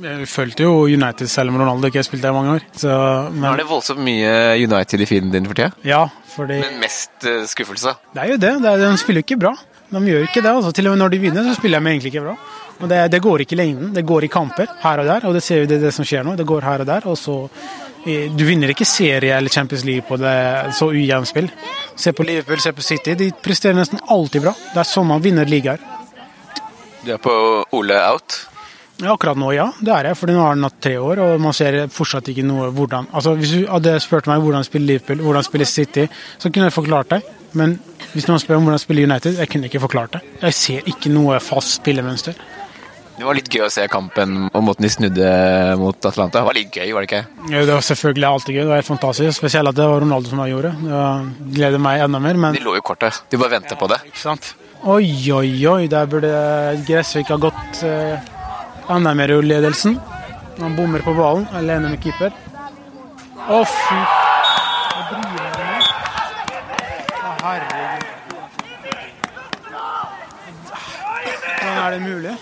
jeg 0.02 0.28
følte 0.30 0.66
jo 0.66 0.84
United 0.86 1.30
selv 1.30 1.50
om 1.52 1.58
Ronaldo 1.60 1.88
ikke 1.88 2.00
har 2.00 2.06
spilt 2.06 2.22
der 2.22 2.34
i 2.34 2.36
mange 2.36 2.58
år. 2.58 2.66
Så, 2.76 2.92
men, 3.32 3.48
er 3.50 3.60
det 3.60 3.66
voldsomt 3.68 4.02
mye 4.04 4.30
United 4.62 5.02
i 5.02 5.08
feeden 5.10 5.32
din 5.32 5.48
for 5.48 5.58
tida. 5.58 5.72
ja, 5.84 6.04
fordi 6.34 6.60
Men 6.62 6.78
mest 6.82 7.26
eh, 7.26 7.44
skuffelse. 7.50 7.96
Det 8.14 8.22
er 8.22 8.32
jo 8.32 8.38
det. 8.38 8.52
det 8.62 8.70
er, 8.72 8.84
de 8.84 9.00
spiller 9.00 9.22
jo 9.22 9.26
ikke 9.26 9.40
bra. 9.40 9.54
De 9.90 10.04
gjør 10.04 10.28
ikke 10.28 10.42
det. 10.44 10.52
altså. 10.52 10.72
Til 10.72 10.86
og 10.86 10.94
med 10.94 11.02
når 11.02 11.14
de 11.14 11.18
vinner, 11.18 11.42
så 11.48 11.54
spiller 11.58 11.80
de 11.80 11.90
egentlig 11.90 12.12
ikke 12.14 12.24
bra. 12.26 12.36
Og 12.78 12.88
det, 12.88 12.98
det 13.12 13.22
går 13.22 13.42
ikke 13.42 13.56
i 13.56 13.58
lengden. 13.58 13.94
Det 13.94 14.06
går 14.06 14.24
i 14.24 14.30
kamper 14.30 14.66
her 14.82 15.02
og 15.02 15.06
der, 15.06 15.26
og 15.26 15.34
det 15.34 15.42
ser 15.42 15.64
vi 15.64 15.70
det, 15.72 15.80
det 15.82 15.94
som 15.94 16.06
skjer 16.06 16.26
nå. 16.26 16.36
Det 16.38 16.46
går 16.46 16.66
her 16.68 16.84
og 16.84 16.86
der, 16.86 17.06
og 17.10 17.18
så 17.18 17.48
Du 18.08 18.44
vinner 18.46 18.70
ikke 18.70 18.86
serie 18.86 19.34
eller 19.36 19.50
Champions 19.50 19.82
League 19.84 20.06
på 20.08 20.16
det 20.16 20.72
så 20.78 20.86
ujevnt 20.94 21.28
spill. 21.28 21.50
Se 21.96 22.12
på 22.12 22.22
Liverpool, 22.24 22.60
se 22.62 22.72
på 22.72 22.80
City. 22.80 23.16
De 23.18 23.32
presterer 23.42 23.74
nesten 23.76 24.00
alltid 24.08 24.46
bra. 24.46 24.54
Det 24.72 24.80
er 24.80 24.88
sånn 24.88 25.10
man 25.10 25.20
vinner 25.20 25.44
ligaer. 25.44 25.82
Du 27.02 27.10
er 27.12 27.20
på 27.20 27.34
Ole 27.76 27.98
out. 28.06 28.38
Ja, 28.98 29.12
akkurat 29.14 29.38
nå, 29.38 29.52
ja. 29.54 29.68
Det 29.78 29.92
er 29.94 30.08
jeg. 30.10 30.18
For 30.18 30.30
nå 30.32 30.40
har 30.42 30.54
han 30.56 30.66
hatt 30.66 30.78
tre 30.82 30.96
år, 30.98 31.20
og 31.22 31.40
man 31.42 31.54
ser 31.54 31.84
fortsatt 31.94 32.28
ikke 32.32 32.42
noe 32.46 32.70
hvordan 32.74 33.06
Altså, 33.14 33.34
Hvis 33.38 33.52
du 33.54 33.66
hadde 33.70 33.92
spurt 34.02 34.26
meg 34.26 34.42
hvordan 34.42 34.66
spiller 34.66 34.94
Liverpool, 34.94 35.22
hvordan 35.22 35.46
spiller 35.46 35.70
City, 35.70 36.08
så 36.38 36.50
kunne 36.50 36.66
jeg 36.66 36.74
forklart 36.74 37.12
deg. 37.14 37.28
Men 37.58 37.78
hvis 38.12 38.26
noen 38.28 38.42
spør 38.42 38.58
om 38.58 38.66
hvordan 38.66 38.82
spiller 38.82 39.06
United, 39.08 39.38
jeg 39.38 39.48
kunne 39.52 39.70
ikke 39.70 39.80
forklart 39.86 40.18
det. 40.18 40.22
Jeg 40.42 40.54
ser 40.58 40.90
ikke 40.90 41.12
noe 41.14 41.38
fast 41.40 41.78
spillemønster. 41.78 42.34
Det 43.18 43.26
var 43.26 43.34
litt 43.34 43.48
gøy 43.50 43.64
å 43.66 43.70
se 43.74 43.82
kampen 43.90 44.44
og 44.54 44.62
måten 44.62 44.84
de 44.86 44.90
snudde 44.94 45.30
mot 45.80 46.06
Atlanta. 46.06 46.38
Det 46.38 46.46
var 46.46 46.54
litt 46.54 46.70
gøy, 46.76 46.92
var 46.94 47.02
det 47.02 47.08
ikke? 47.08 47.22
Ja, 47.50 47.64
Det 47.66 47.72
var 47.74 47.82
selvfølgelig 47.86 48.28
alltid 48.28 48.54
gøy. 48.54 48.60
Det 48.62 48.68
var 48.70 48.78
helt 48.78 48.86
fantastisk. 48.92 49.38
Spesielt 49.40 49.70
at 49.72 49.74
det 49.78 49.88
var 49.90 50.02
Ronaldo 50.04 50.30
som 50.30 50.42
gjorde 50.46 50.70
det. 50.70 50.90
Det 50.92 51.54
gleder 51.56 51.82
meg 51.82 52.04
enda 52.04 52.20
mer. 52.22 52.38
Men 52.38 52.54
De 52.54 52.62
lå 52.62 52.76
jo 52.78 52.84
kortet. 52.86 53.18
De 53.30 53.40
bare 53.40 53.56
venter 53.56 53.78
på 53.80 53.88
det. 53.90 53.98
ikke 54.06 54.22
sant? 54.22 54.52
Oi, 54.86 55.08
oi, 55.34 55.50
oi. 55.66 55.86
Der 55.90 56.06
burde 56.06 56.30
Gressvik 56.86 57.32
ha 57.34 57.40
gått 57.42 57.82
eh, 57.82 58.22
enda 58.88 59.10
er 59.12 59.30
i 59.34 59.42
ledelsen. 59.42 59.98
Han 60.58 60.76
bommer 60.76 61.04
på 61.04 61.14
ballen, 61.14 61.46
alene 61.54 61.92
med 61.92 62.02
keeper. 62.02 62.32
Å, 63.48 63.62
fy 63.64 63.98
han 65.08 65.24
med? 65.34 65.88
Å, 67.18 67.34
herregud. 67.42 68.06
Hvordan 71.58 71.80
er 71.84 71.94
det 71.94 72.00
mulig? 72.02 72.34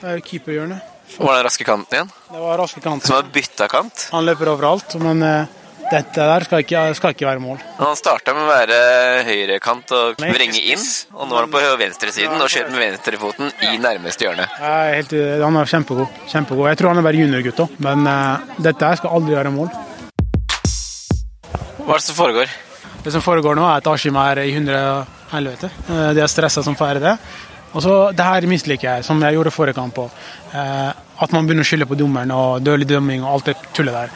Det 0.00 0.08
er 0.08 0.18
jo 0.18 0.26
keeperhjørnet. 0.30 0.90
Var 1.20 1.34
den 1.36 1.44
raske 1.44 1.66
kanten 1.66 1.96
igjen? 1.96 2.12
Det 2.30 2.42
var 2.44 2.60
raske 2.60 2.80
kanten. 2.80 3.06
Som 3.06 3.18
har 3.18 3.32
bytta 3.34 3.66
kant. 3.68 4.06
Han 4.14 4.28
løper 4.28 4.52
overalt, 4.52 4.94
men 5.02 5.24
eh, 5.26 5.59
dette 5.90 6.26
der 6.30 6.44
skal 6.46 6.62
ikke, 6.64 6.82
skal 6.98 7.14
ikke 7.14 7.26
være 7.26 7.42
mål. 7.42 7.58
Han 7.80 7.96
starta 7.98 8.34
med 8.36 8.44
å 8.46 8.50
være 8.50 8.78
høyrekant 9.26 9.92
og 9.96 10.20
vrenge 10.22 10.62
inn, 10.72 10.84
og 11.16 11.28
nå 11.28 11.36
er 11.38 11.46
han 11.46 11.52
på 11.54 11.62
venstresiden 11.80 12.40
og 12.40 12.50
skjøt 12.52 12.70
med 12.70 12.82
venstrefoten 12.84 13.52
i 13.66 13.76
nærmeste 13.82 14.26
hjørne. 14.28 14.46
Helt, 14.60 15.14
han 15.42 15.60
er 15.60 15.70
kjempegod. 15.74 16.08
kjempegod. 16.30 16.68
Jeg 16.70 16.80
tror 16.80 16.92
han 16.94 17.02
er 17.02 17.06
bare 17.08 17.20
juniorgutt 17.22 17.62
òg, 17.66 17.76
men 17.86 18.06
uh, 18.06 18.56
dette 18.62 18.90
her 18.92 19.00
skal 19.02 19.16
aldri 19.18 19.36
være 19.38 19.54
mål. 19.54 19.70
Hva 21.80 21.96
er 21.96 21.98
det 21.98 22.06
som 22.06 22.18
foregår? 22.18 22.50
Det 23.04 23.12
som 23.14 23.22
foregår 23.24 23.56
nå, 23.56 23.64
er 23.66 23.80
at 23.80 23.88
Askim 23.90 24.18
er 24.20 24.42
i 24.44 24.50
hundre 24.54 24.80
helvete. 25.32 25.70
Eh, 25.88 26.10
De 26.14 26.20
er 26.20 26.28
stressa 26.30 26.62
som 26.62 26.76
færre 26.76 27.00
det. 27.00 27.14
Og 27.72 27.82
så, 27.82 27.94
Det 28.12 28.24
her 28.26 28.46
misliker 28.50 28.88
jeg, 28.96 29.04
som 29.06 29.22
jeg 29.22 29.34
gjorde 29.38 29.52
forrige 29.54 29.78
kamp 29.78 29.96
òg. 30.02 30.10
At 30.52 31.32
man 31.32 31.46
begynner 31.46 31.64
å 31.64 31.68
skylde 31.68 31.86
på 31.88 31.96
dommeren 31.96 32.32
og 32.34 32.60
dårlig 32.66 32.88
dømming 32.90 33.22
og 33.24 33.32
alt 33.38 33.50
det 33.50 33.56
tullet 33.76 33.94
der. 33.94 34.12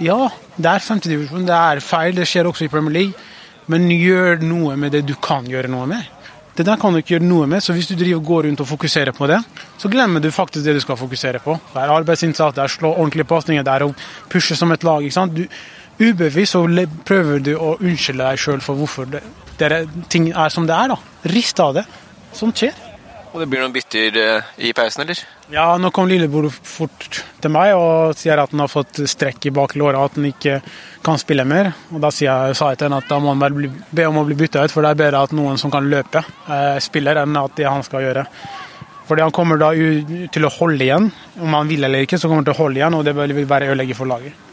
Ja, 0.00 0.30
det 0.56 0.70
er 0.70 0.80
femtedivisjon, 0.80 1.44
det 1.44 1.56
er 1.56 1.80
feil, 1.84 2.14
det 2.16 2.24
skjer 2.28 2.48
også 2.48 2.64
i 2.64 2.70
Premier 2.72 2.94
League. 2.94 3.26
Men 3.70 3.90
gjør 3.92 4.40
noe 4.42 4.76
med 4.80 4.94
det 4.96 5.04
du 5.06 5.12
kan 5.20 5.44
gjøre 5.46 5.68
noe 5.70 5.84
med. 5.90 6.08
Det 6.56 6.64
der 6.66 6.80
kan 6.80 6.92
du 6.92 7.00
ikke 7.00 7.14
gjøre 7.14 7.28
noe 7.28 7.46
med, 7.48 7.62
så 7.62 7.72
hvis 7.76 7.88
du 7.88 7.94
driver 7.94 8.18
og 8.18 8.26
går 8.26 8.48
rundt 8.48 8.62
og 8.64 8.68
fokuserer 8.68 9.14
på 9.16 9.28
det, 9.30 9.38
så 9.78 9.88
glemmer 9.92 10.20
du 10.24 10.30
faktisk 10.34 10.64
det 10.64 10.74
du 10.76 10.80
skal 10.82 10.98
fokusere 10.98 11.40
på. 11.44 11.54
Det 11.74 11.84
er 11.84 11.92
arbeidsinnsats, 11.94 12.56
det 12.56 12.64
er 12.64 12.72
slå 12.72 12.94
ordentlige 12.94 13.28
pasninger, 13.28 13.64
det 13.64 13.76
er 13.76 13.86
å 13.86 13.92
pushe 14.32 14.56
som 14.58 14.72
et 14.72 14.84
lag. 14.84 15.04
ikke 15.04 15.18
sant? 15.20 15.36
Du, 15.36 15.46
ubevisst 16.00 16.56
så 16.56 16.64
prøver 17.06 17.44
du 17.44 17.54
å 17.56 17.76
unnskylde 17.78 18.24
deg 18.24 18.40
sjøl 18.40 18.64
for 18.64 18.80
hvorfor 18.80 19.08
det, 19.12 19.22
dere, 19.60 19.84
ting 20.08 20.32
er 20.32 20.48
som 20.48 20.66
det 20.68 20.76
er. 20.76 20.96
da. 20.96 21.28
Rist 21.36 21.60
av 21.60 21.76
det. 21.76 21.84
Sånt 22.32 22.56
skjer. 22.56 22.89
Og 23.30 23.38
det 23.38 23.46
blir 23.46 23.62
noen 23.62 23.74
bytter 23.74 24.16
eh, 24.18 24.48
i 24.66 24.72
pausen, 24.74 25.04
eller? 25.04 25.20
Ja, 25.54 25.66
nå 25.78 25.92
kom 25.94 26.08
Lillebror 26.10 26.48
fort 26.50 27.20
til 27.42 27.52
meg 27.54 27.76
og 27.78 28.16
sier 28.18 28.40
at 28.42 28.50
han 28.50 28.62
har 28.64 28.70
fått 28.70 28.98
strekk 29.10 29.46
i 29.46 29.52
baklåra, 29.54 30.02
at 30.02 30.18
han 30.18 30.26
ikke 30.26 30.58
kan 31.06 31.20
spille 31.20 31.46
mer. 31.46 31.70
Og 31.94 32.02
Da 32.02 32.10
jeg, 32.10 32.56
sa 32.58 32.72
jeg 32.72 32.80
til 32.80 32.90
han 32.90 32.98
at 32.98 33.10
da 33.10 33.20
må 33.22 33.30
han 33.30 33.42
bare 33.42 33.70
be 33.70 34.08
om 34.08 34.18
å 34.18 34.26
bli 34.26 34.38
bytta 34.40 34.66
ut, 34.66 34.74
for 34.74 34.82
det 34.82 34.90
er 34.90 35.02
bedre 35.04 35.22
at 35.28 35.36
noen 35.36 35.62
som 35.62 35.70
kan 35.70 35.86
løpe, 35.86 36.24
eh, 36.50 36.82
spiller, 36.82 37.22
enn 37.22 37.38
at 37.38 37.54
det 37.58 37.70
han 37.70 37.86
skal 37.86 38.08
gjøre. 38.08 38.26
Fordi 39.06 39.26
han 39.26 39.34
kommer 39.34 39.58
da 39.58 39.72
til 39.74 40.46
å 40.46 40.54
holde 40.54 40.86
igjen. 40.86 41.10
Om 41.38 41.54
han 41.54 41.70
vil 41.70 41.86
eller 41.86 42.06
ikke, 42.06 42.18
så 42.18 42.28
kommer 42.28 42.44
han 42.44 42.50
til 42.50 42.58
å 42.58 42.62
holde 42.64 42.82
igjen, 42.82 42.98
og 42.98 43.06
det 43.06 43.14
vil 43.18 43.46
være 43.46 43.70
ødelegge 43.72 43.98
for 43.98 44.10
laget. 44.10 44.49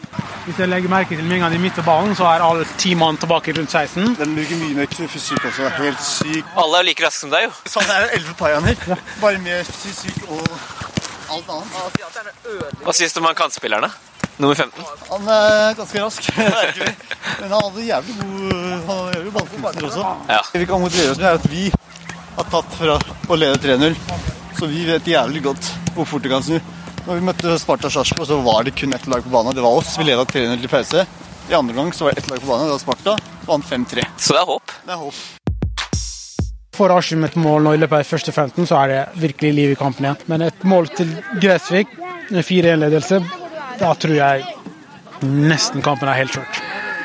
Hvis 0.47 0.59
jeg 0.61 0.69
legger 0.71 0.91
merke 0.91 1.15
til 1.17 1.25
mengden 1.27 1.53
i 1.53 1.59
mister 1.59 1.83
så 2.15 2.25
er 2.31 2.43
alle 2.43 2.65
ti 2.79 2.93
mann 2.95 3.17
tilbake 3.19 3.51
rundt 3.57 3.71
16. 3.71 4.15
Den 4.15 4.35
bruker 4.35 4.59
mye 4.61 4.75
mer 4.77 4.87
fysikk 5.11 5.45
også. 5.49 5.69
Helt 5.77 6.03
syk. 6.03 6.45
Alle 6.55 6.79
er 6.79 6.87
like 6.87 7.03
raske 7.03 7.19
som 7.19 7.33
deg, 7.33 7.49
jo. 7.49 7.51
Sånn 7.67 7.89
er 7.91 8.13
Elve 8.15 8.33
Payaner. 8.39 8.77
Bare 9.21 9.41
med 9.43 9.67
fysikk 9.67 10.23
og 10.29 10.45
alt 11.35 11.49
annet. 11.51 11.99
Hva 12.85 12.95
syns 12.95 13.13
du 13.13 13.19
om 13.19 13.27
han 13.27 13.35
kantspillerne? 13.35 13.91
Nummer 14.37 14.55
15. 14.55 14.83
Han 15.09 15.29
er 15.33 15.75
ganske 15.81 16.03
rask. 16.05 16.31
Men 17.41 17.51
han 17.51 17.57
hadde 17.57 17.85
jævlig 17.87 18.15
god 18.21 19.15
jævlig 19.15 19.33
ballkontroll 19.33 19.85
også. 19.89 20.03
Ja. 20.29 20.41
Det 20.53 20.61
vi 20.61 20.65
kan 20.69 20.81
motivere 20.81 21.11
oss 21.11 21.21
med, 21.21 21.27
er 21.27 21.39
at 21.41 21.51
vi 21.51 21.63
har 22.37 22.49
tatt 22.53 22.75
fra 22.79 22.99
å 23.27 23.39
lede 23.39 23.57
3-0. 23.63 23.97
Så 24.59 24.69
vi 24.69 24.85
vet 24.87 25.09
jævlig 25.09 25.43
godt 25.49 25.71
hvor 25.95 26.05
fort 26.05 26.23
det 26.23 26.31
kan 26.31 26.45
snu. 26.45 26.59
Når 27.07 27.21
vi 27.21 27.23
møtte 27.23 27.53
Sparta 27.55 27.87
Sarpsborg, 27.87 28.27
så 28.27 28.37
var 28.43 28.65
det 28.67 28.73
kun 28.75 28.91
ett 28.91 29.05
lag 29.07 29.23
på 29.23 29.31
banen. 29.31 29.55
Det 29.55 29.63
var 29.63 29.77
oss. 29.79 29.93
Vi 29.95 30.03
leda 30.03 30.25
3-0 30.27 30.59
til 30.59 30.71
pause. 30.71 31.05
I 31.47 31.53
andre 31.55 31.75
gang 31.77 31.93
så 31.95 32.03
var 32.03 32.11
det 32.11 32.25
ett 32.25 32.29
lag 32.29 32.41
på 32.41 32.49
banen. 32.49 32.67
Det 32.67 32.73
var 32.73 32.81
Sparta. 32.83 33.13
Vant 33.47 33.65
5-3. 33.65 34.03
Så 34.19 34.35
det 34.35 34.41
er 34.41 34.49
håp. 34.49 34.73
Det 34.83 34.91
er 34.91 34.99
håp. 35.05 35.21
Får 36.75 36.93
Askim 36.97 37.23
et 37.23 37.39
mål 37.39 37.63
nå 37.63 37.77
i 37.77 37.79
løpet 37.79 37.95
av 37.95 38.03
de 38.03 38.09
første 38.09 38.33
15, 38.35 38.67
så 38.67 38.81
er 38.81 38.91
det 38.91 38.99
virkelig 39.23 39.53
liv 39.55 39.71
i 39.71 39.79
kampen 39.79 40.09
igjen. 40.09 40.19
Men 40.27 40.43
et 40.49 40.67
mål 40.67 40.91
til 40.99 41.15
Gressvik, 41.39 41.95
med 42.27 42.43
4-1-ledelse, 42.43 43.21
da 43.79 43.95
tror 43.95 44.17
jeg 44.19 44.43
nesten 45.23 45.81
kampen 45.87 46.11
er 46.11 46.25
helt 46.25 46.35
kjørt. 46.35 46.56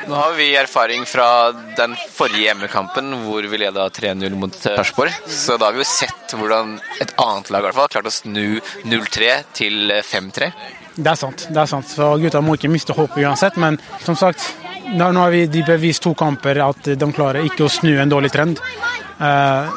Nå 0.07 0.15
har 0.15 0.33
vi 0.35 0.55
erfaring 0.55 1.05
fra 1.05 1.51
den 1.77 1.93
forrige 2.11 2.49
hjemmekampen 2.49 3.13
hvor 3.23 3.45
vi 3.47 3.59
leda 3.61 3.85
3-0 3.87 4.35
mot 4.35 4.55
Sarpsborg. 4.55 5.13
Så 5.27 5.55
da 5.57 5.69
har 5.69 5.77
vi 5.77 5.83
jo 5.83 5.87
sett 5.87 6.35
hvordan 6.35 6.75
et 7.03 7.13
annet 7.21 7.51
lag 7.53 7.67
har 7.69 7.91
klart 7.93 8.09
å 8.09 8.13
snu 8.13 8.59
0-3 8.83 9.29
til 9.55 9.93
5-3. 10.03 10.51
Det 10.95 11.09
er 11.09 11.17
sant. 11.17 11.47
det 11.49 11.61
er 11.61 11.69
sant. 11.71 11.87
Så 11.89 12.09
gutta 12.21 12.41
må 12.43 12.57
ikke 12.57 12.71
miste 12.73 12.95
håpet 12.97 13.23
uansett. 13.23 13.55
Men 13.61 13.79
som 14.03 14.17
sagt, 14.19 14.43
nå 14.91 15.09
har 15.15 15.31
vi 15.33 15.45
de 15.47 15.63
bevist 15.65 16.03
to 16.03 16.13
kamper 16.19 16.59
at 16.67 16.91
de 16.99 17.11
klarer 17.15 17.47
ikke 17.47 17.65
å 17.65 17.71
snu 17.71 17.95
en 17.95 18.11
dårlig 18.11 18.33
trend. 18.35 18.59
Eh, 18.59 19.73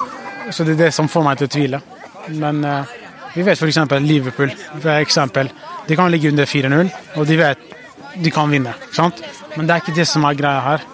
så 0.50 0.66
det 0.66 0.76
er 0.76 0.87
det 0.87 0.92
som 0.97 1.09
får 1.09 1.25
meg 1.25 1.40
til 1.40 1.49
å 1.49 1.54
tvile. 1.54 1.83
Men 2.42 2.64
eh, 2.66 2.99
vi 3.37 3.47
vet 3.47 3.62
f.eks. 3.62 3.80
Liverpool. 4.02 4.52
For 4.75 4.92
eksempel, 4.99 5.54
de 5.87 5.97
kan 5.97 6.11
ligge 6.11 6.35
under 6.35 6.50
4-0, 6.50 6.92
og 7.14 7.26
de 7.30 7.40
vet 7.40 7.73
de 8.23 8.30
kan 8.30 8.50
vinne. 8.50 8.75
sant? 8.92 9.20
Men 9.56 9.66
det 9.66 9.75
er 9.76 9.80
ikke 9.85 9.94
det 9.96 10.06
som 10.08 10.25
er 10.25 10.35
greia 10.38 10.61
her. 10.64 10.85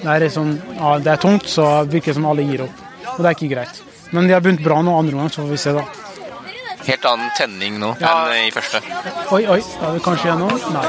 Det 0.00 0.08
er, 0.08 0.20
liksom, 0.24 0.52
ja, 0.78 0.98
det 0.98 1.10
er 1.12 1.16
tungt, 1.20 1.48
så 1.48 1.84
det 1.84 1.98
virker 2.00 2.14
som 2.16 2.26
alle 2.30 2.42
gir 2.48 2.62
opp. 2.64 2.84
Og 3.16 3.18
det 3.20 3.26
er 3.30 3.34
ikke 3.36 3.50
greit. 3.54 3.82
Men 4.12 4.26
de 4.26 4.32
har 4.34 4.40
begynt 4.44 4.62
bra 4.64 4.80
nå 4.82 4.94
andre 4.98 5.16
gang, 5.18 5.28
så 5.30 5.42
får 5.44 5.50
vi 5.50 5.58
se, 5.60 5.72
da. 5.76 5.82
Helt 6.86 7.04
annen 7.04 7.30
tenning 7.36 7.76
nå 7.78 7.90
Ja. 8.00 8.14
enn 8.32 8.46
i 8.48 8.50
første. 8.54 8.80
Oi, 9.36 9.42
oi, 9.46 9.58
er 9.60 9.92
det 9.98 10.02
kanskje 10.02 10.30
igjen 10.30 10.40
nå? 10.40 10.48
Nei. 10.72 10.86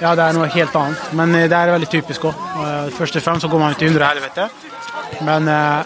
Ja, 0.00 0.14
det 0.16 0.24
er 0.24 0.32
noe 0.38 0.48
helt 0.50 0.74
annet. 0.80 1.12
Men 1.12 1.34
eh, 1.36 1.44
det 1.48 1.58
er 1.58 1.70
veldig 1.76 1.90
typisk 1.92 2.24
òg. 2.30 2.34
Først 2.96 3.16
og 3.20 3.22
fremst 3.22 3.44
så 3.44 3.50
går 3.52 3.60
man 3.62 3.76
ut 3.76 3.82
i 3.84 3.90
hundre 3.92 4.08
helvete. 4.08 4.48
Men 5.28 5.46
eh, 5.48 5.84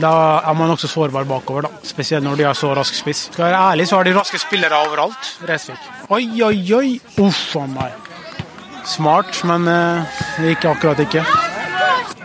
da 0.00 0.12
er 0.48 0.54
man 0.56 0.70
også 0.72 0.88
sårbar 0.88 1.26
bakover, 1.28 1.66
da. 1.66 1.82
Spesielt 1.84 2.24
når 2.24 2.36
de 2.40 2.46
har 2.48 2.54
så 2.56 2.70
rask 2.78 2.94
spiss. 2.96 3.26
Skal 3.32 3.44
jeg 3.50 3.52
være 3.52 3.66
ærlig, 3.74 3.88
så 3.90 3.98
har 3.98 4.04
de 4.08 4.14
raske 4.16 4.38
spillere 4.40 4.78
overalt. 4.86 5.34
Resvik. 5.50 5.90
Oi, 6.08 6.24
oi, 6.46 6.56
oi! 6.78 6.94
Uff 7.26 7.56
a 7.60 7.66
meg. 7.66 8.01
Smart, 8.88 9.42
men 9.48 9.68
eh, 9.70 10.18
det 10.40 10.54
gikk 10.54 10.64
akkurat 10.72 11.00
ikke. 11.04 11.22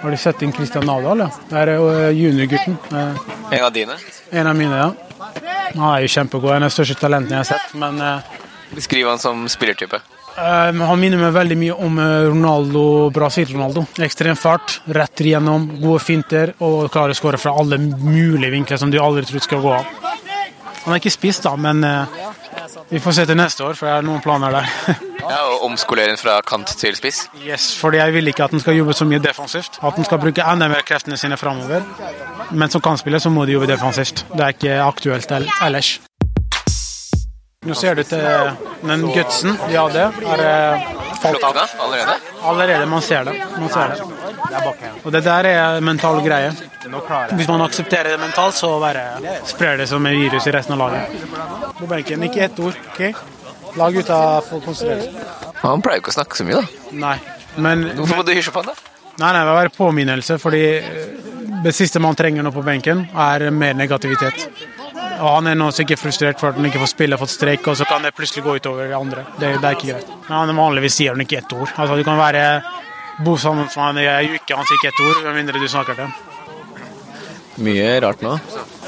Har 0.02 0.14
du 0.14 0.18
sett 0.18 0.42
inn 0.46 0.54
Christian 0.54 0.86
Nadal? 0.88 1.26
Ja? 1.26 1.30
Det 1.50 1.62
er 1.64 1.72
jo 1.78 1.88
juniorgutten. 2.18 2.78
Eh, 2.92 3.24
En 3.58 3.64
av 3.66 3.72
dine. 3.74 3.96
en 4.32 4.48
av 4.48 4.56
mine, 4.56 4.76
ja. 4.78 4.92
Han 5.76 5.88
er 5.96 6.02
jo 6.06 6.08
kjempegod. 6.08 6.52
En 6.56 6.64
av 6.66 6.70
de 6.70 6.76
største 6.76 7.00
talentene 7.00 7.38
jeg 7.40 7.46
har 7.46 7.50
sett. 7.58 7.74
Men 7.78 8.02
eh, 8.02 8.38
Beskriv 8.76 9.08
han 9.08 9.20
som 9.20 9.46
spillertype. 9.50 10.00
Han 10.38 11.00
minner 11.02 11.18
meg 11.18 11.32
veldig 11.34 11.56
mye 11.58 11.76
om 11.88 11.98
eh, 12.04 12.28
Ronaldo, 12.28 12.84
Brasil-Ronaldo. 13.16 13.86
Ekstrem 14.06 14.36
fart, 14.38 14.82
rett 14.94 15.24
igjennom, 15.26 15.66
gode 15.82 16.04
finter 16.04 16.52
og 16.60 16.92
klarer 16.94 17.16
å 17.16 17.18
skåre 17.18 17.40
fra 17.42 17.56
alle 17.58 17.80
mulige 17.82 18.52
vinkler 18.54 18.78
som 18.78 18.92
du 18.94 19.00
aldri 19.02 19.26
trodde 19.26 19.46
skal 19.48 19.64
gå 19.64 19.74
av. 19.80 19.88
Han 20.86 20.94
er 20.94 21.02
ikke 21.02 21.12
spist, 21.16 21.44
da, 21.48 21.56
men 21.60 21.82
eh, 21.84 22.20
vi 22.92 23.02
får 23.04 23.18
se 23.18 23.26
til 23.28 23.40
neste 23.40 23.66
år, 23.66 23.74
for 23.76 23.90
jeg 23.90 23.98
har 23.98 24.06
noen 24.06 24.22
planer 24.24 24.60
der. 24.60 24.98
Ja, 25.30 25.40
Og 25.52 25.64
omskolere 25.68 26.08
den 26.08 26.18
fra 26.18 26.40
kant 26.42 26.68
til 26.80 26.96
spiss. 26.96 27.28
yes, 27.48 27.76
fordi 27.80 27.98
jeg 27.98 28.14
vil 28.14 28.28
ikke 28.28 28.44
at 28.44 28.52
den 28.52 28.60
skal 28.60 28.76
jobbe 28.78 28.94
så 28.94 29.06
mye 29.06 29.20
defensivt. 29.20 29.80
At 29.84 29.96
den 29.96 30.06
skal 30.06 30.18
bruke 30.20 30.42
enda 30.54 30.68
mer 30.68 30.82
kreftene 30.88 31.18
sine 31.18 31.38
framover. 31.38 31.82
Men 32.52 32.70
som 32.70 32.82
kantspiller 32.82 33.20
så 33.20 33.30
må 33.30 33.46
de 33.46 33.52
jobbe 33.58 33.68
defensivt. 33.68 34.26
Det 34.34 34.42
er 34.44 34.48
ikke 34.56 34.82
aktuelt 34.84 35.32
ellers. 35.62 36.00
Nå 37.68 37.74
ser 37.76 37.96
du 37.96 38.04
til 38.04 38.22
den 38.88 39.02
gutsen 39.12 39.58
de 39.68 39.76
hadde. 39.76 40.04
Er 40.24 40.44
eh, 40.46 40.86
falt 41.22 41.44
av. 41.44 41.58
Allerede? 41.84 42.14
Allerede, 42.44 42.86
man 42.86 43.02
ser 43.02 43.24
det. 43.28 43.34
Man 43.58 43.70
ser 43.70 43.88
det. 43.88 44.02
Og 45.04 45.12
det 45.12 45.24
der 45.26 45.44
er 45.50 45.80
mental 45.84 46.22
greie. 46.24 46.54
Hvis 47.36 47.48
man 47.48 47.62
aksepterer 47.62 48.14
det 48.14 48.20
mentalt, 48.22 48.56
så 48.56 48.80
bare 48.80 49.04
sprer 49.46 49.78
det 49.78 49.90
som 49.90 50.06
et 50.06 50.16
virus 50.16 50.48
i 50.48 50.54
resten 50.56 50.78
av 50.78 50.80
laget. 50.86 51.26
På 51.80 51.90
benken, 51.90 52.24
ikke 52.24 52.46
ett 52.46 52.60
ord. 52.60 52.78
ok? 52.94 53.16
La 53.78 53.90
gutta 53.94 54.20
få 54.46 54.60
konsentrere 54.66 55.06
seg. 55.06 55.18
Han 55.64 55.82
pleier 55.86 56.00
jo 56.00 56.06
ikke 56.06 56.14
å 56.14 56.18
snakke 56.20 56.38
så 56.40 56.46
mye, 56.48 56.62
da. 56.62 56.94
Nei. 57.04 57.18
Men 57.62 57.84
Hvorfor 57.98 58.20
må 58.22 58.26
du 58.28 58.34
hysje 58.38 58.54
på 58.54 58.62
han, 58.64 58.72
da? 58.74 58.94
Nei, 59.18 59.30
nei, 59.34 59.44
det 59.50 59.54
var 59.58 59.70
påminnelse, 59.74 60.38
fordi 60.42 60.64
eh, 60.78 60.98
det 61.64 61.74
siste 61.74 62.02
man 62.02 62.18
trenger 62.18 62.46
nå 62.46 62.52
på 62.54 62.62
benken, 62.66 63.08
er 63.18 63.48
mer 63.54 63.78
negativitet. 63.78 64.46
Og 65.18 65.26
Han 65.32 65.50
er 65.50 65.58
nå 65.58 65.72
sikkert 65.74 66.02
frustrert 66.02 66.38
for 66.38 66.52
at 66.52 66.60
han 66.60 66.68
ikke 66.70 66.82
får 66.84 66.92
spille, 66.92 67.18
fått 67.18 67.34
streik, 67.34 67.66
og 67.72 67.78
så 67.80 67.88
kan 67.90 68.06
det 68.06 68.14
plutselig 68.18 68.44
gå 68.46 68.58
utover 68.60 68.92
de 68.92 68.98
andre. 68.98 69.24
Det, 69.40 69.56
det 69.58 69.66
er 69.72 69.78
ikke 69.80 69.90
greit. 69.90 70.12
Men 70.28 70.36
han 70.38 70.60
vanligvis 70.62 71.00
sier 71.00 71.16
han 71.18 71.26
ikke 71.26 71.40
ett 71.42 71.56
ord. 71.58 71.72
Altså, 71.74 71.98
Du 71.98 72.06
kan 72.06 72.20
være 72.22 72.44
bo 73.26 73.34
sammen 73.42 73.66
med 73.66 73.80
han 73.82 73.98
i 73.98 74.36
uke, 74.38 74.54
han 74.54 74.70
sier 74.70 74.78
ikke 74.78 74.92
ett 74.94 75.04
ord, 75.08 75.24
med 75.26 75.40
mindre 75.42 75.62
du 75.64 75.66
snakker 75.66 75.98
til 75.98 76.06
ham. 76.06 76.14
Mye 77.66 77.90
rart 78.06 78.22
nå. 78.22 78.36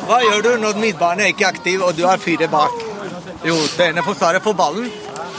Hva 0.06 0.22
gjør 0.22 0.46
du 0.46 0.52
når 0.62 0.78
midtbanen 0.78 1.26
er 1.26 1.34
ikke 1.34 1.50
aktiv 1.50 1.82
og 1.82 1.98
du 1.98 2.06
har 2.06 2.22
fire 2.22 2.46
bak? 2.52 2.89
Jo, 3.44 3.56
det 3.78 3.86
ene 3.88 4.04
forsvaret 4.04 4.44
får 4.44 4.54
ballen, 4.60 4.90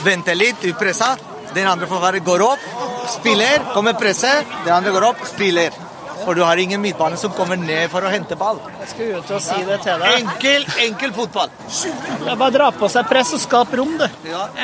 venter 0.05 0.37
litt, 0.37 0.63
upressa. 0.65 1.13
Den 1.53 1.67
andre 1.67 1.87
forsvaret 1.89 2.25
går 2.25 2.41
opp, 2.45 2.63
spiller, 3.19 3.67
kommer 3.75 3.93
presse. 3.99 4.31
Den 4.65 4.73
andre 4.73 4.93
går 4.95 5.05
opp, 5.11 5.25
spiller. 5.29 5.75
For 6.25 6.37
du 6.37 6.43
har 6.43 6.57
ingen 6.57 6.81
midtbane 6.81 7.17
som 7.17 7.33
kommer 7.33 7.57
ned 7.57 7.89
for 7.91 8.05
å 8.05 8.11
hente 8.13 8.35
ball. 8.39 8.59
Jeg 8.81 8.89
skulle 8.93 9.21
ut 9.21 9.31
og 9.35 9.41
si 9.43 9.57
det 9.67 9.79
til 9.85 10.01
deg. 10.03 10.17
Enkel, 10.21 10.65
enkel 10.85 11.13
fotball. 11.15 11.51
Det 11.67 12.31
er 12.31 12.35
bare 12.35 12.49
å 12.49 12.55
dra 12.55 12.69
på 12.75 12.89
seg 12.93 13.07
press 13.09 13.33
og 13.37 13.41
skape 13.43 13.79
rom, 13.79 13.95
du. 13.97 14.05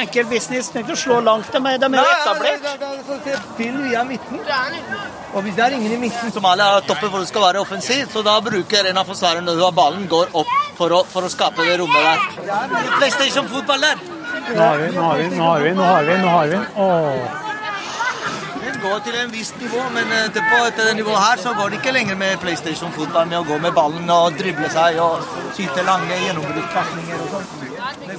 Enkel 0.03 0.27
business. 0.31 0.71
Trenger 0.73 0.91
ikke 0.91 0.97
å 0.97 1.03
slå 1.03 1.19
langt. 1.25 1.49
til 1.51 1.69
er, 1.71 1.79
de 1.81 1.89
er 1.91 2.01
jo 2.01 2.17
etablert. 2.17 3.45
Spill 3.53 3.79
via 3.87 4.03
midten. 4.07 4.43
Og 5.33 5.41
hvis 5.43 5.55
det 5.57 5.65
er 5.65 5.77
ingen 5.77 5.97
i 5.97 6.01
midten 6.07 6.31
som 6.33 6.45
alle 6.49 6.67
er 6.77 6.85
toppen 6.87 7.11
for 7.13 7.25
du 7.25 7.29
skal 7.29 7.47
være 7.49 7.63
offensiv, 7.63 8.05
så 8.13 8.23
da 8.25 8.37
bruker 8.41 8.91
en 8.91 9.01
av 9.01 9.09
forsvarerne 9.09 9.45
når 9.47 9.59
du 9.59 9.65
har 9.65 9.75
ballen, 9.75 10.05
går 10.11 10.31
opp 10.33 10.53
for 10.77 10.93
å, 10.93 11.01
for 11.09 11.25
å 11.25 11.31
skape 11.31 11.65
det 11.67 11.79
rommet 11.81 12.07
der. 12.07 12.77
PlayStation-fotball 12.99 13.89
der. 13.89 14.05
Nå 14.47 14.61
har 14.61 14.79
vi, 14.79 14.93
nå 14.95 15.03
har 15.03 15.19
vi, 15.19 15.27
nå 15.35 15.43
har 15.51 15.67
vi, 15.67 15.75
nå 15.75 15.91
har 15.91 16.07
vi. 16.07 16.21
Nå 16.23 16.37
har 16.37 16.47
vi. 16.47 16.63
Åh. 16.87 17.46
Den 18.77 18.89
går 18.89 18.99
til 18.99 19.15
en 19.17 19.31
viss 19.33 19.49
nivå, 19.57 19.79
men 19.89 20.11
etterpå, 20.13 20.57
etter 20.67 20.85
det 20.85 20.91
nivået 20.99 21.17
her, 21.17 21.39
så 21.41 21.53
går 21.57 21.69
det 21.69 21.77
ikke 21.79 21.91
lenger 21.95 22.15
med 22.15 22.37
PlayStation-fotball 22.43 23.25
med 23.31 23.37
å 23.39 23.45
gå 23.47 23.55
med 23.63 23.73
ballen 23.73 24.11
og 24.13 24.35
drible 24.37 24.69
seg 24.69 24.99
og 25.01 25.23
skyte 25.55 25.85
lange 25.87 26.19
gjennombruddspasninger 26.21 27.23
og 27.23 27.31
sånn. 27.31 27.47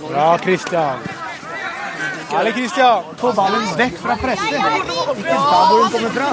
Bra, 0.09 0.25
Christian. 0.43 1.07
Herlig, 2.33 2.57
Christian. 2.57 3.07
Få 3.23 3.31
ballen 3.38 3.71
vekk 3.79 4.03
fra 4.03 4.19
presset. 4.25 4.59
Ikke 4.59 5.38
ta 5.38 5.62
hvor 5.71 5.79
den 5.85 5.95
kommer 5.95 6.12
fra. 6.19 6.27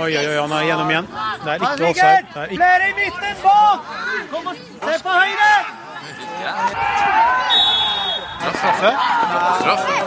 Oi, 0.00 0.16
oi, 0.16 0.24
oi, 0.24 0.40
han 0.40 0.56
er 0.56 0.66
gjennom 0.70 0.94
igjen. 0.96 1.12
Det 1.44 1.52
er 1.52 1.60
ikke 1.60 1.90
offside. 1.90 2.24
Det 2.32 2.40
er 2.40 2.56
ikke... 2.56 2.64
Flere 2.64 2.88
i 2.88 2.96
midten 3.02 3.32
bak! 3.44 3.94
Kom 4.32 4.48
og 4.48 4.64
se 4.88 4.96
på 5.04 5.20
høyre! 5.20 5.52
Straffe? 8.56 8.96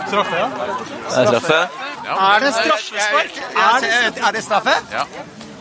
Straffe, 0.10 0.36
ja. 0.36 0.50
Det 0.58 1.18
er 1.22 1.26
straffe. 1.30 1.83
Er 2.04 2.40
det 2.40 2.54
straffespark? 2.54 3.38
Er 3.56 3.80
det, 3.80 4.24
er 4.28 4.32
det 4.32 4.44
straffe? 4.44 4.76
Ja. 4.92 5.04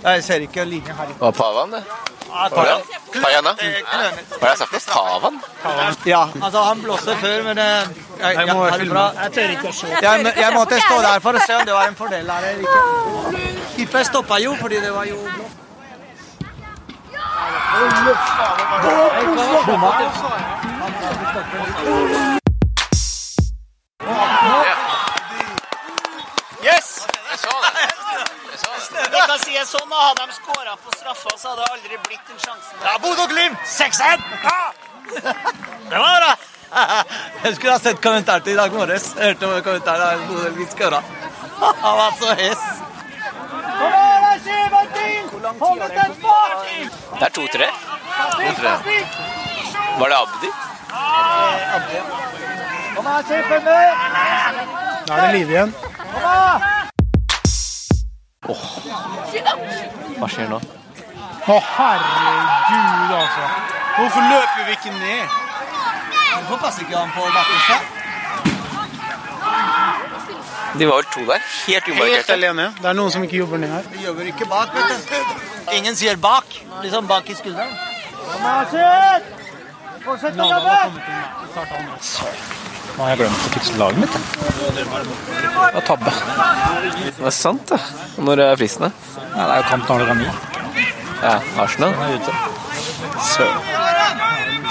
Jeg 0.04 0.24
ser 0.24 0.34
ikke 0.42 0.64
linja 0.64 0.94
her. 0.98 1.06
Hva 1.18 1.30
Pavan, 1.30 1.72
det? 1.72 1.82
Pavan? 2.26 2.80
Pavan, 3.12 3.44
det 3.58 3.64
jeg 4.42 4.80
sa? 4.80 4.94
Pavan? 4.94 5.40
Ja, 6.06 6.26
altså 6.42 6.62
han 6.62 6.82
blåste 6.82 7.16
før, 7.16 7.42
men 7.42 7.58
jeg, 7.58 7.86
jeg, 8.20 8.48
jeg, 8.48 8.88
bra. 8.90 9.04
Jeg 9.22 9.32
tør 9.32 9.54
ikke 9.56 9.68
å 9.68 9.72
se. 9.72 9.86
Jeg, 10.02 10.34
jeg 10.36 10.52
måtte 10.54 10.80
stå 10.82 11.00
der 11.06 11.20
for 11.22 11.38
å 11.38 11.46
se 11.46 11.58
om 11.60 11.66
det 11.66 11.74
var 11.78 11.88
en 11.88 11.98
fordel 11.98 12.30
her 12.34 12.50
eller 12.50 12.62
ikke. 12.66 12.80
Keeper 13.76 14.02
stoppa 14.10 14.40
jo, 14.42 14.56
fordi 14.60 14.80
det 14.82 14.94
var 14.94 15.04
jo 15.04 15.18
blått. 15.22 15.58
Jeg 29.12 29.26
kan 29.28 29.38
si 29.42 29.52
det 29.56 29.66
sånn, 29.68 29.88
da 29.90 29.98
Hadde 30.06 30.26
de 30.26 30.36
skåra 30.36 30.76
på 30.84 30.94
straffa, 30.96 31.34
så 31.38 31.52
hadde 31.52 31.62
det 31.62 31.72
aldri 31.76 31.98
blitt 32.06 32.24
den 32.30 32.38
sjansen. 32.44 32.78
Ja, 32.84 32.94
Bodø-Glimt! 33.02 33.58
6-1! 33.68 34.24
Det 35.90 35.98
var 35.98 36.16
bra! 36.20 36.32
Jeg 37.44 37.56
skulle 37.56 37.72
ha 37.74 37.80
sett 37.82 38.00
kommentaren 38.04 38.42
til 38.46 38.54
i 38.54 38.60
dag 38.60 38.72
morges. 38.72 39.10
Jeg 39.18 39.34
hørte 39.34 39.48
om 39.48 39.58
kommentaren 39.66 40.02
av 40.06 40.24
Bodø-Glimt 40.30 40.72
skåra. 40.76 41.02
Han 41.84 41.98
var 42.00 42.16
så 42.20 42.34
hes. 42.40 42.64
Da! 43.82 44.12
Det 47.18 47.26
er 47.26 47.32
2-3. 47.36 47.68
Var 49.98 50.08
det 50.08 50.16
Abdi? 50.16 50.50
Kom 52.96 53.06
her, 53.06 53.22
Sivertin! 53.28 53.64
Da 55.06 55.14
er 55.16 55.26
det 55.26 55.32
liv 55.38 55.50
igjen. 55.50 55.74
Hva 60.22 60.28
skjer 60.30 60.46
nå? 60.52 60.58
Å, 61.50 61.54
herregud, 61.66 63.14
altså. 63.16 63.46
Hvorfor 63.96 64.22
løper 64.30 64.68
vi 64.68 64.76
ikke 64.76 64.92
ned? 64.94 65.32
Hvorfor 66.36 66.60
passer 66.62 66.84
ikke 66.84 67.00
han 67.00 67.10
på 67.10 67.24
Bakkestad? 67.34 67.82
De 70.78 70.86
var 70.86 71.00
vel 71.00 71.08
to 71.10 71.24
der? 71.26 71.42
Helt 71.42 71.74
Helt 71.74 71.88
umarkerte. 71.90 72.32
alene. 72.38 72.68
Det 72.78 72.88
er 72.92 72.96
noen 73.00 73.10
som 73.10 73.26
ikke 73.26 73.40
jobber 73.40 73.58
ned 73.64 73.74
her. 73.74 73.88
Vi 73.96 74.06
jobber 74.06 74.30
ikke 74.30 74.46
bak, 74.46 74.68
vet 74.78 75.10
du. 75.10 75.74
Ingen 75.80 75.98
sier 75.98 76.16
bak. 76.22 76.46
Liksom 76.84 77.10
bak 77.10 77.26
i 77.26 77.34
skulderen. 77.34 77.74
Fortsett 80.06 80.38
å 80.38 80.46
jobbe! 80.54 80.78
Nå 82.92 83.04
har 83.04 83.12
jeg 83.14 83.20
glemt 83.22 83.44
å 83.46 83.52
fikse 83.54 83.78
laget 83.80 84.02
mitt. 84.02 84.16
Det 84.76 84.84
var 85.58 85.84
tabbe. 85.88 86.12
Det 87.18 87.28
er 87.30 87.36
sant, 87.36 87.72
det. 87.72 87.80
Når 88.20 88.44
er 88.44 88.58
fristen, 88.60 88.92
Nei, 89.32 89.44
det 89.48 89.52
er 89.52 89.62
jo 89.62 89.68
kamp 89.70 89.88
når 89.88 90.10
er 90.12 90.18
ni. 90.18 90.26
Ja, 91.22 91.36
Arsenal. 91.62 91.94
Den 91.96 92.02
er 92.02 92.18
ute. 92.20 92.32
Søren. 93.32 93.70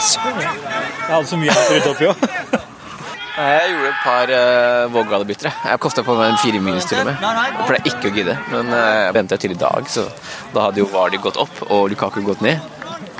Søren. 0.01 0.43
Jeg 0.43 1.15
hadde 1.15 1.29
så 1.31 1.39
mye 1.41 1.55
å 1.55 1.63
rydde 1.71 1.93
opp 1.95 2.03
i 2.03 2.09
òg. 2.11 2.27
Jeg 3.41 3.71
gjorde 3.71 3.89
et 3.89 4.01
par 4.03 4.31
uh, 4.35 4.91
Vågale-bytter. 4.93 5.49
jeg. 5.65 5.81
Kosta 5.81 6.03
på 6.05 6.13
meg 6.19 6.33
en 6.33 6.37
fire 6.41 6.61
minus 6.61 6.85
til 6.89 7.01
og 7.01 7.09
med. 7.09 7.23
Jeg 7.23 7.67
pleier 7.71 7.89
ikke 7.89 8.11
å 8.11 8.13
gidde, 8.19 8.37
men 8.51 8.69
uh, 8.75 8.81
jeg 9.07 9.15
ventet 9.17 9.43
til 9.45 9.55
i 9.55 9.59
dag, 9.63 9.89
så 9.89 10.05
da 10.53 10.67
hadde 10.67 10.83
jo 10.83 10.89
Vardi 10.91 11.21
gått 11.23 11.39
opp 11.41 11.63
og 11.69 11.89
Lukaku 11.93 12.21
gått 12.27 12.43
ned. 12.45 12.61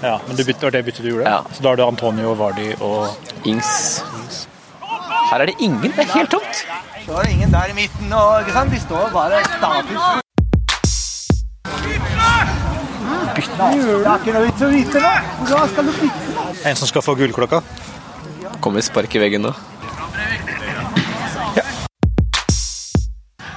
Ja, 0.02 0.20
men 0.28 0.38
det 0.38 0.46
var 0.62 0.74
det 0.74 0.86
byttet 0.86 1.06
du 1.06 1.12
gjorde? 1.14 1.30
Ja. 1.30 1.42
Så 1.54 1.64
da 1.64 1.74
har 1.74 1.80
du 1.80 1.86
Antonio, 1.88 2.36
Vardi 2.38 2.74
og 2.82 3.48
Ings. 3.50 4.02
Ings. 4.22 4.46
Her 5.32 5.40
er 5.40 5.48
det 5.48 5.54
ingen. 5.64 5.80
Det 5.96 6.04
er 6.04 6.10
helt 6.12 6.32
tomt. 6.32 6.58
Så 7.06 7.14
er 7.16 7.24
det 7.24 7.32
ingen 7.32 7.52
der 7.54 7.70
i 7.72 7.74
midten. 7.76 8.14
Og, 8.14 8.42
ikke 8.42 8.52
sant? 8.52 8.72
De 8.74 8.80
står 8.80 9.06
bare 9.14 9.38
statisk. 9.48 10.00
Det 13.32 13.68
er 13.68 14.18
ikke 14.18 14.34
noe 14.36 14.42
vits 14.50 14.66
å 14.66 14.68
vite 14.74 15.04
nå. 15.06 15.12
Da 15.48 15.62
skal 15.72 15.88
du 15.88 15.92
bytte. 16.02 16.44
en 16.68 16.80
som 16.82 16.90
skal 16.90 17.06
få 17.06 17.16
gullklokka. 17.22 17.62
Kommer 18.60 18.84
spark 18.84 19.16
i 19.16 19.22
veggen 19.24 19.48
nå. 19.48 19.54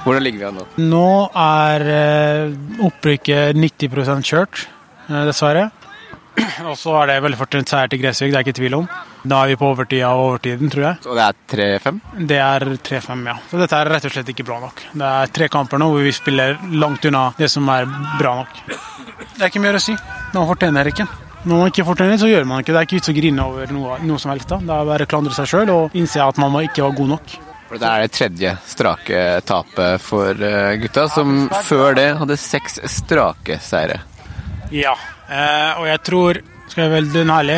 Hvordan 0.05 0.23
ligger 0.23 0.39
vi 0.39 0.45
an 0.47 0.61
nå? 0.61 0.65
Nå 0.79 1.09
er 1.41 1.85
eh, 1.89 2.55
opprykket 2.87 3.57
90 3.57 4.23
kjørt, 4.29 4.63
eh, 5.09 5.25
dessverre. 5.27 5.67
Og 6.69 6.77
så 6.79 6.95
er 7.01 7.11
det 7.11 7.19
veldig 7.25 7.41
fortjent 7.41 7.73
seier 7.73 7.91
til 7.91 7.99
Gressvik, 8.05 8.31
det 8.31 8.39
er 8.39 8.47
ikke 8.47 8.57
tvil 8.61 8.79
om. 8.79 8.87
Da 9.25 9.41
er 9.41 9.53
vi 9.53 9.57
på 9.57 9.69
overtida 9.73 10.11
og 10.13 10.23
overtiden, 10.29 10.69
tror 10.69 10.83
jeg. 10.85 10.97
Og 11.09 11.17
det 11.17 11.23
er 11.25 11.79
3-5? 11.81 11.99
Det 12.29 12.39
er 12.45 12.65
3-5, 12.89 13.23
ja. 13.31 13.35
Så 13.49 13.61
dette 13.61 13.79
er 13.79 13.89
rett 13.89 14.05
og 14.05 14.13
slett 14.13 14.31
ikke 14.35 14.45
bra 14.45 14.59
nok. 14.61 14.83
Det 14.93 15.11
er 15.11 15.31
tre 15.33 15.47
kamper 15.49 15.81
nå 15.81 15.87
hvor 15.93 16.05
vi 16.05 16.13
spiller 16.13 16.59
langt 16.77 17.07
unna 17.09 17.27
det 17.39 17.49
som 17.51 17.69
er 17.73 17.87
bra 18.19 18.35
nok. 18.43 18.59
Det 19.35 19.41
er 19.41 19.49
ikke 19.49 19.63
mer 19.63 19.79
å 19.79 19.81
si. 19.81 19.95
Nå 20.35 20.43
fortjener 20.51 20.91
ikke. 20.91 21.07
Når 21.45 21.59
man 21.61 21.69
ikke 21.69 21.85
fortjener, 21.85 22.17
så 22.21 22.29
gjør 22.29 22.45
man 22.49 22.61
ikke. 22.61 22.73
Det 22.73 22.79
er 22.79 22.87
ikke 22.87 22.97
vits 22.99 23.11
å 23.11 23.15
grine 23.17 23.43
over 23.49 23.73
noe, 23.73 23.97
noe 24.05 24.21
som 24.21 24.31
helst. 24.33 24.49
da. 24.49 24.57
Det 24.61 24.77
er 24.77 24.87
bare 24.89 25.05
å 25.05 25.09
klandre 25.09 25.35
seg 25.37 25.49
sjøl 25.49 25.73
og 25.73 25.97
innse 25.97 26.21
at 26.21 26.39
man 26.41 26.57
ikke 26.61 26.85
var 26.85 26.95
god 26.97 27.11
nok. 27.15 27.35
For 27.65 27.81
Det 27.81 27.89
er 27.89 28.01
det 28.03 28.13
tredje 28.13 28.51
strake 28.69 29.21
tapet 29.45 30.01
for 30.05 30.41
eh, 30.49 30.75
gutta, 30.81 31.07
som 31.09 31.47
før 31.65 31.97
det 31.97 32.11
hadde 32.19 32.37
seks 32.37 32.77
strake 32.93 33.57
seire. 33.61 34.03
Ja, 34.73 34.93
eh, 35.29 35.71
og 35.79 35.89
jeg 35.89 36.01
tror, 36.05 36.41
skal 36.69 36.85
jeg 36.85 36.93
være 36.93 37.25
ærlig, 37.39 37.57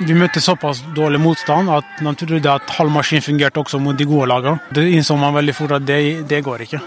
vi 0.00 0.16
møtte 0.18 0.42
såpass 0.42 0.82
dårlig 0.96 1.20
motstand 1.22 1.70
at 1.70 2.02
man 2.02 2.18
trodde 2.18 2.50
at 2.50 2.74
halv 2.78 2.90
maskin 2.94 3.22
fungerte 3.22 3.62
også 3.62 3.78
mot 3.82 3.96
de 3.98 4.06
gode 4.08 4.28
lagene. 4.30 4.58
Det 4.74 4.88
innså 4.90 5.16
man 5.20 5.36
veldig 5.36 5.54
fort 5.54 5.76
at 5.78 5.86
det, 5.86 6.00
det 6.30 6.42
går 6.44 6.66
ikke. 6.66 6.82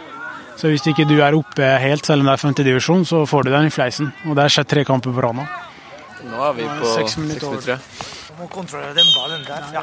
Så 0.57 0.71
hvis 0.73 0.87
ikke 0.89 1.05
du 1.05 1.19
er 1.21 1.37
oppe 1.37 1.71
helt, 1.79 2.05
selv 2.05 2.25
om 2.25 2.29
det 2.31 2.33
er 2.33 2.43
femtedivisjon, 2.43 3.05
så 3.05 3.23
får 3.29 3.45
du 3.45 3.53
den 3.53 3.69
i 3.69 3.73
fleisen. 3.73 4.11
Og 4.25 4.35
det 4.35 4.47
har 4.47 4.53
skjedd 4.57 4.71
tre 4.73 4.85
kamper 4.89 5.13
på 5.13 5.23
rad 5.23 5.37
nå. 5.37 5.47
Nå 6.27 6.45
er 6.49 6.55
vi 6.57 6.65
på 6.65 6.93
Seks 6.97 7.19
minutter 7.21 7.83
må 8.37 8.45
kontrollere 8.53 8.93
den 8.93 9.07
ballen 9.15 9.45
der. 9.47 9.63
Ja. 9.73 9.81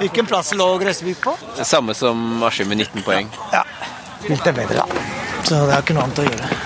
Hvilken 0.00 0.26
plass 0.26 0.52
lå 0.54 0.66
Gressvik 0.82 1.20
på? 1.24 1.36
Det 1.56 1.64
samme 1.64 1.94
som 1.94 2.42
Askim 2.44 2.68
med 2.68 2.82
19 2.82 3.06
poeng. 3.06 3.30
Ja, 3.54 3.62
litt 4.26 4.44
bedre, 4.44 4.82
da. 4.82 5.04
Så 5.46 5.62
det 5.62 5.76
er 5.76 5.84
ikke 5.84 5.96
noe 5.96 6.08
annet 6.08 6.24
å 6.24 6.26
gjøre. 6.26 6.65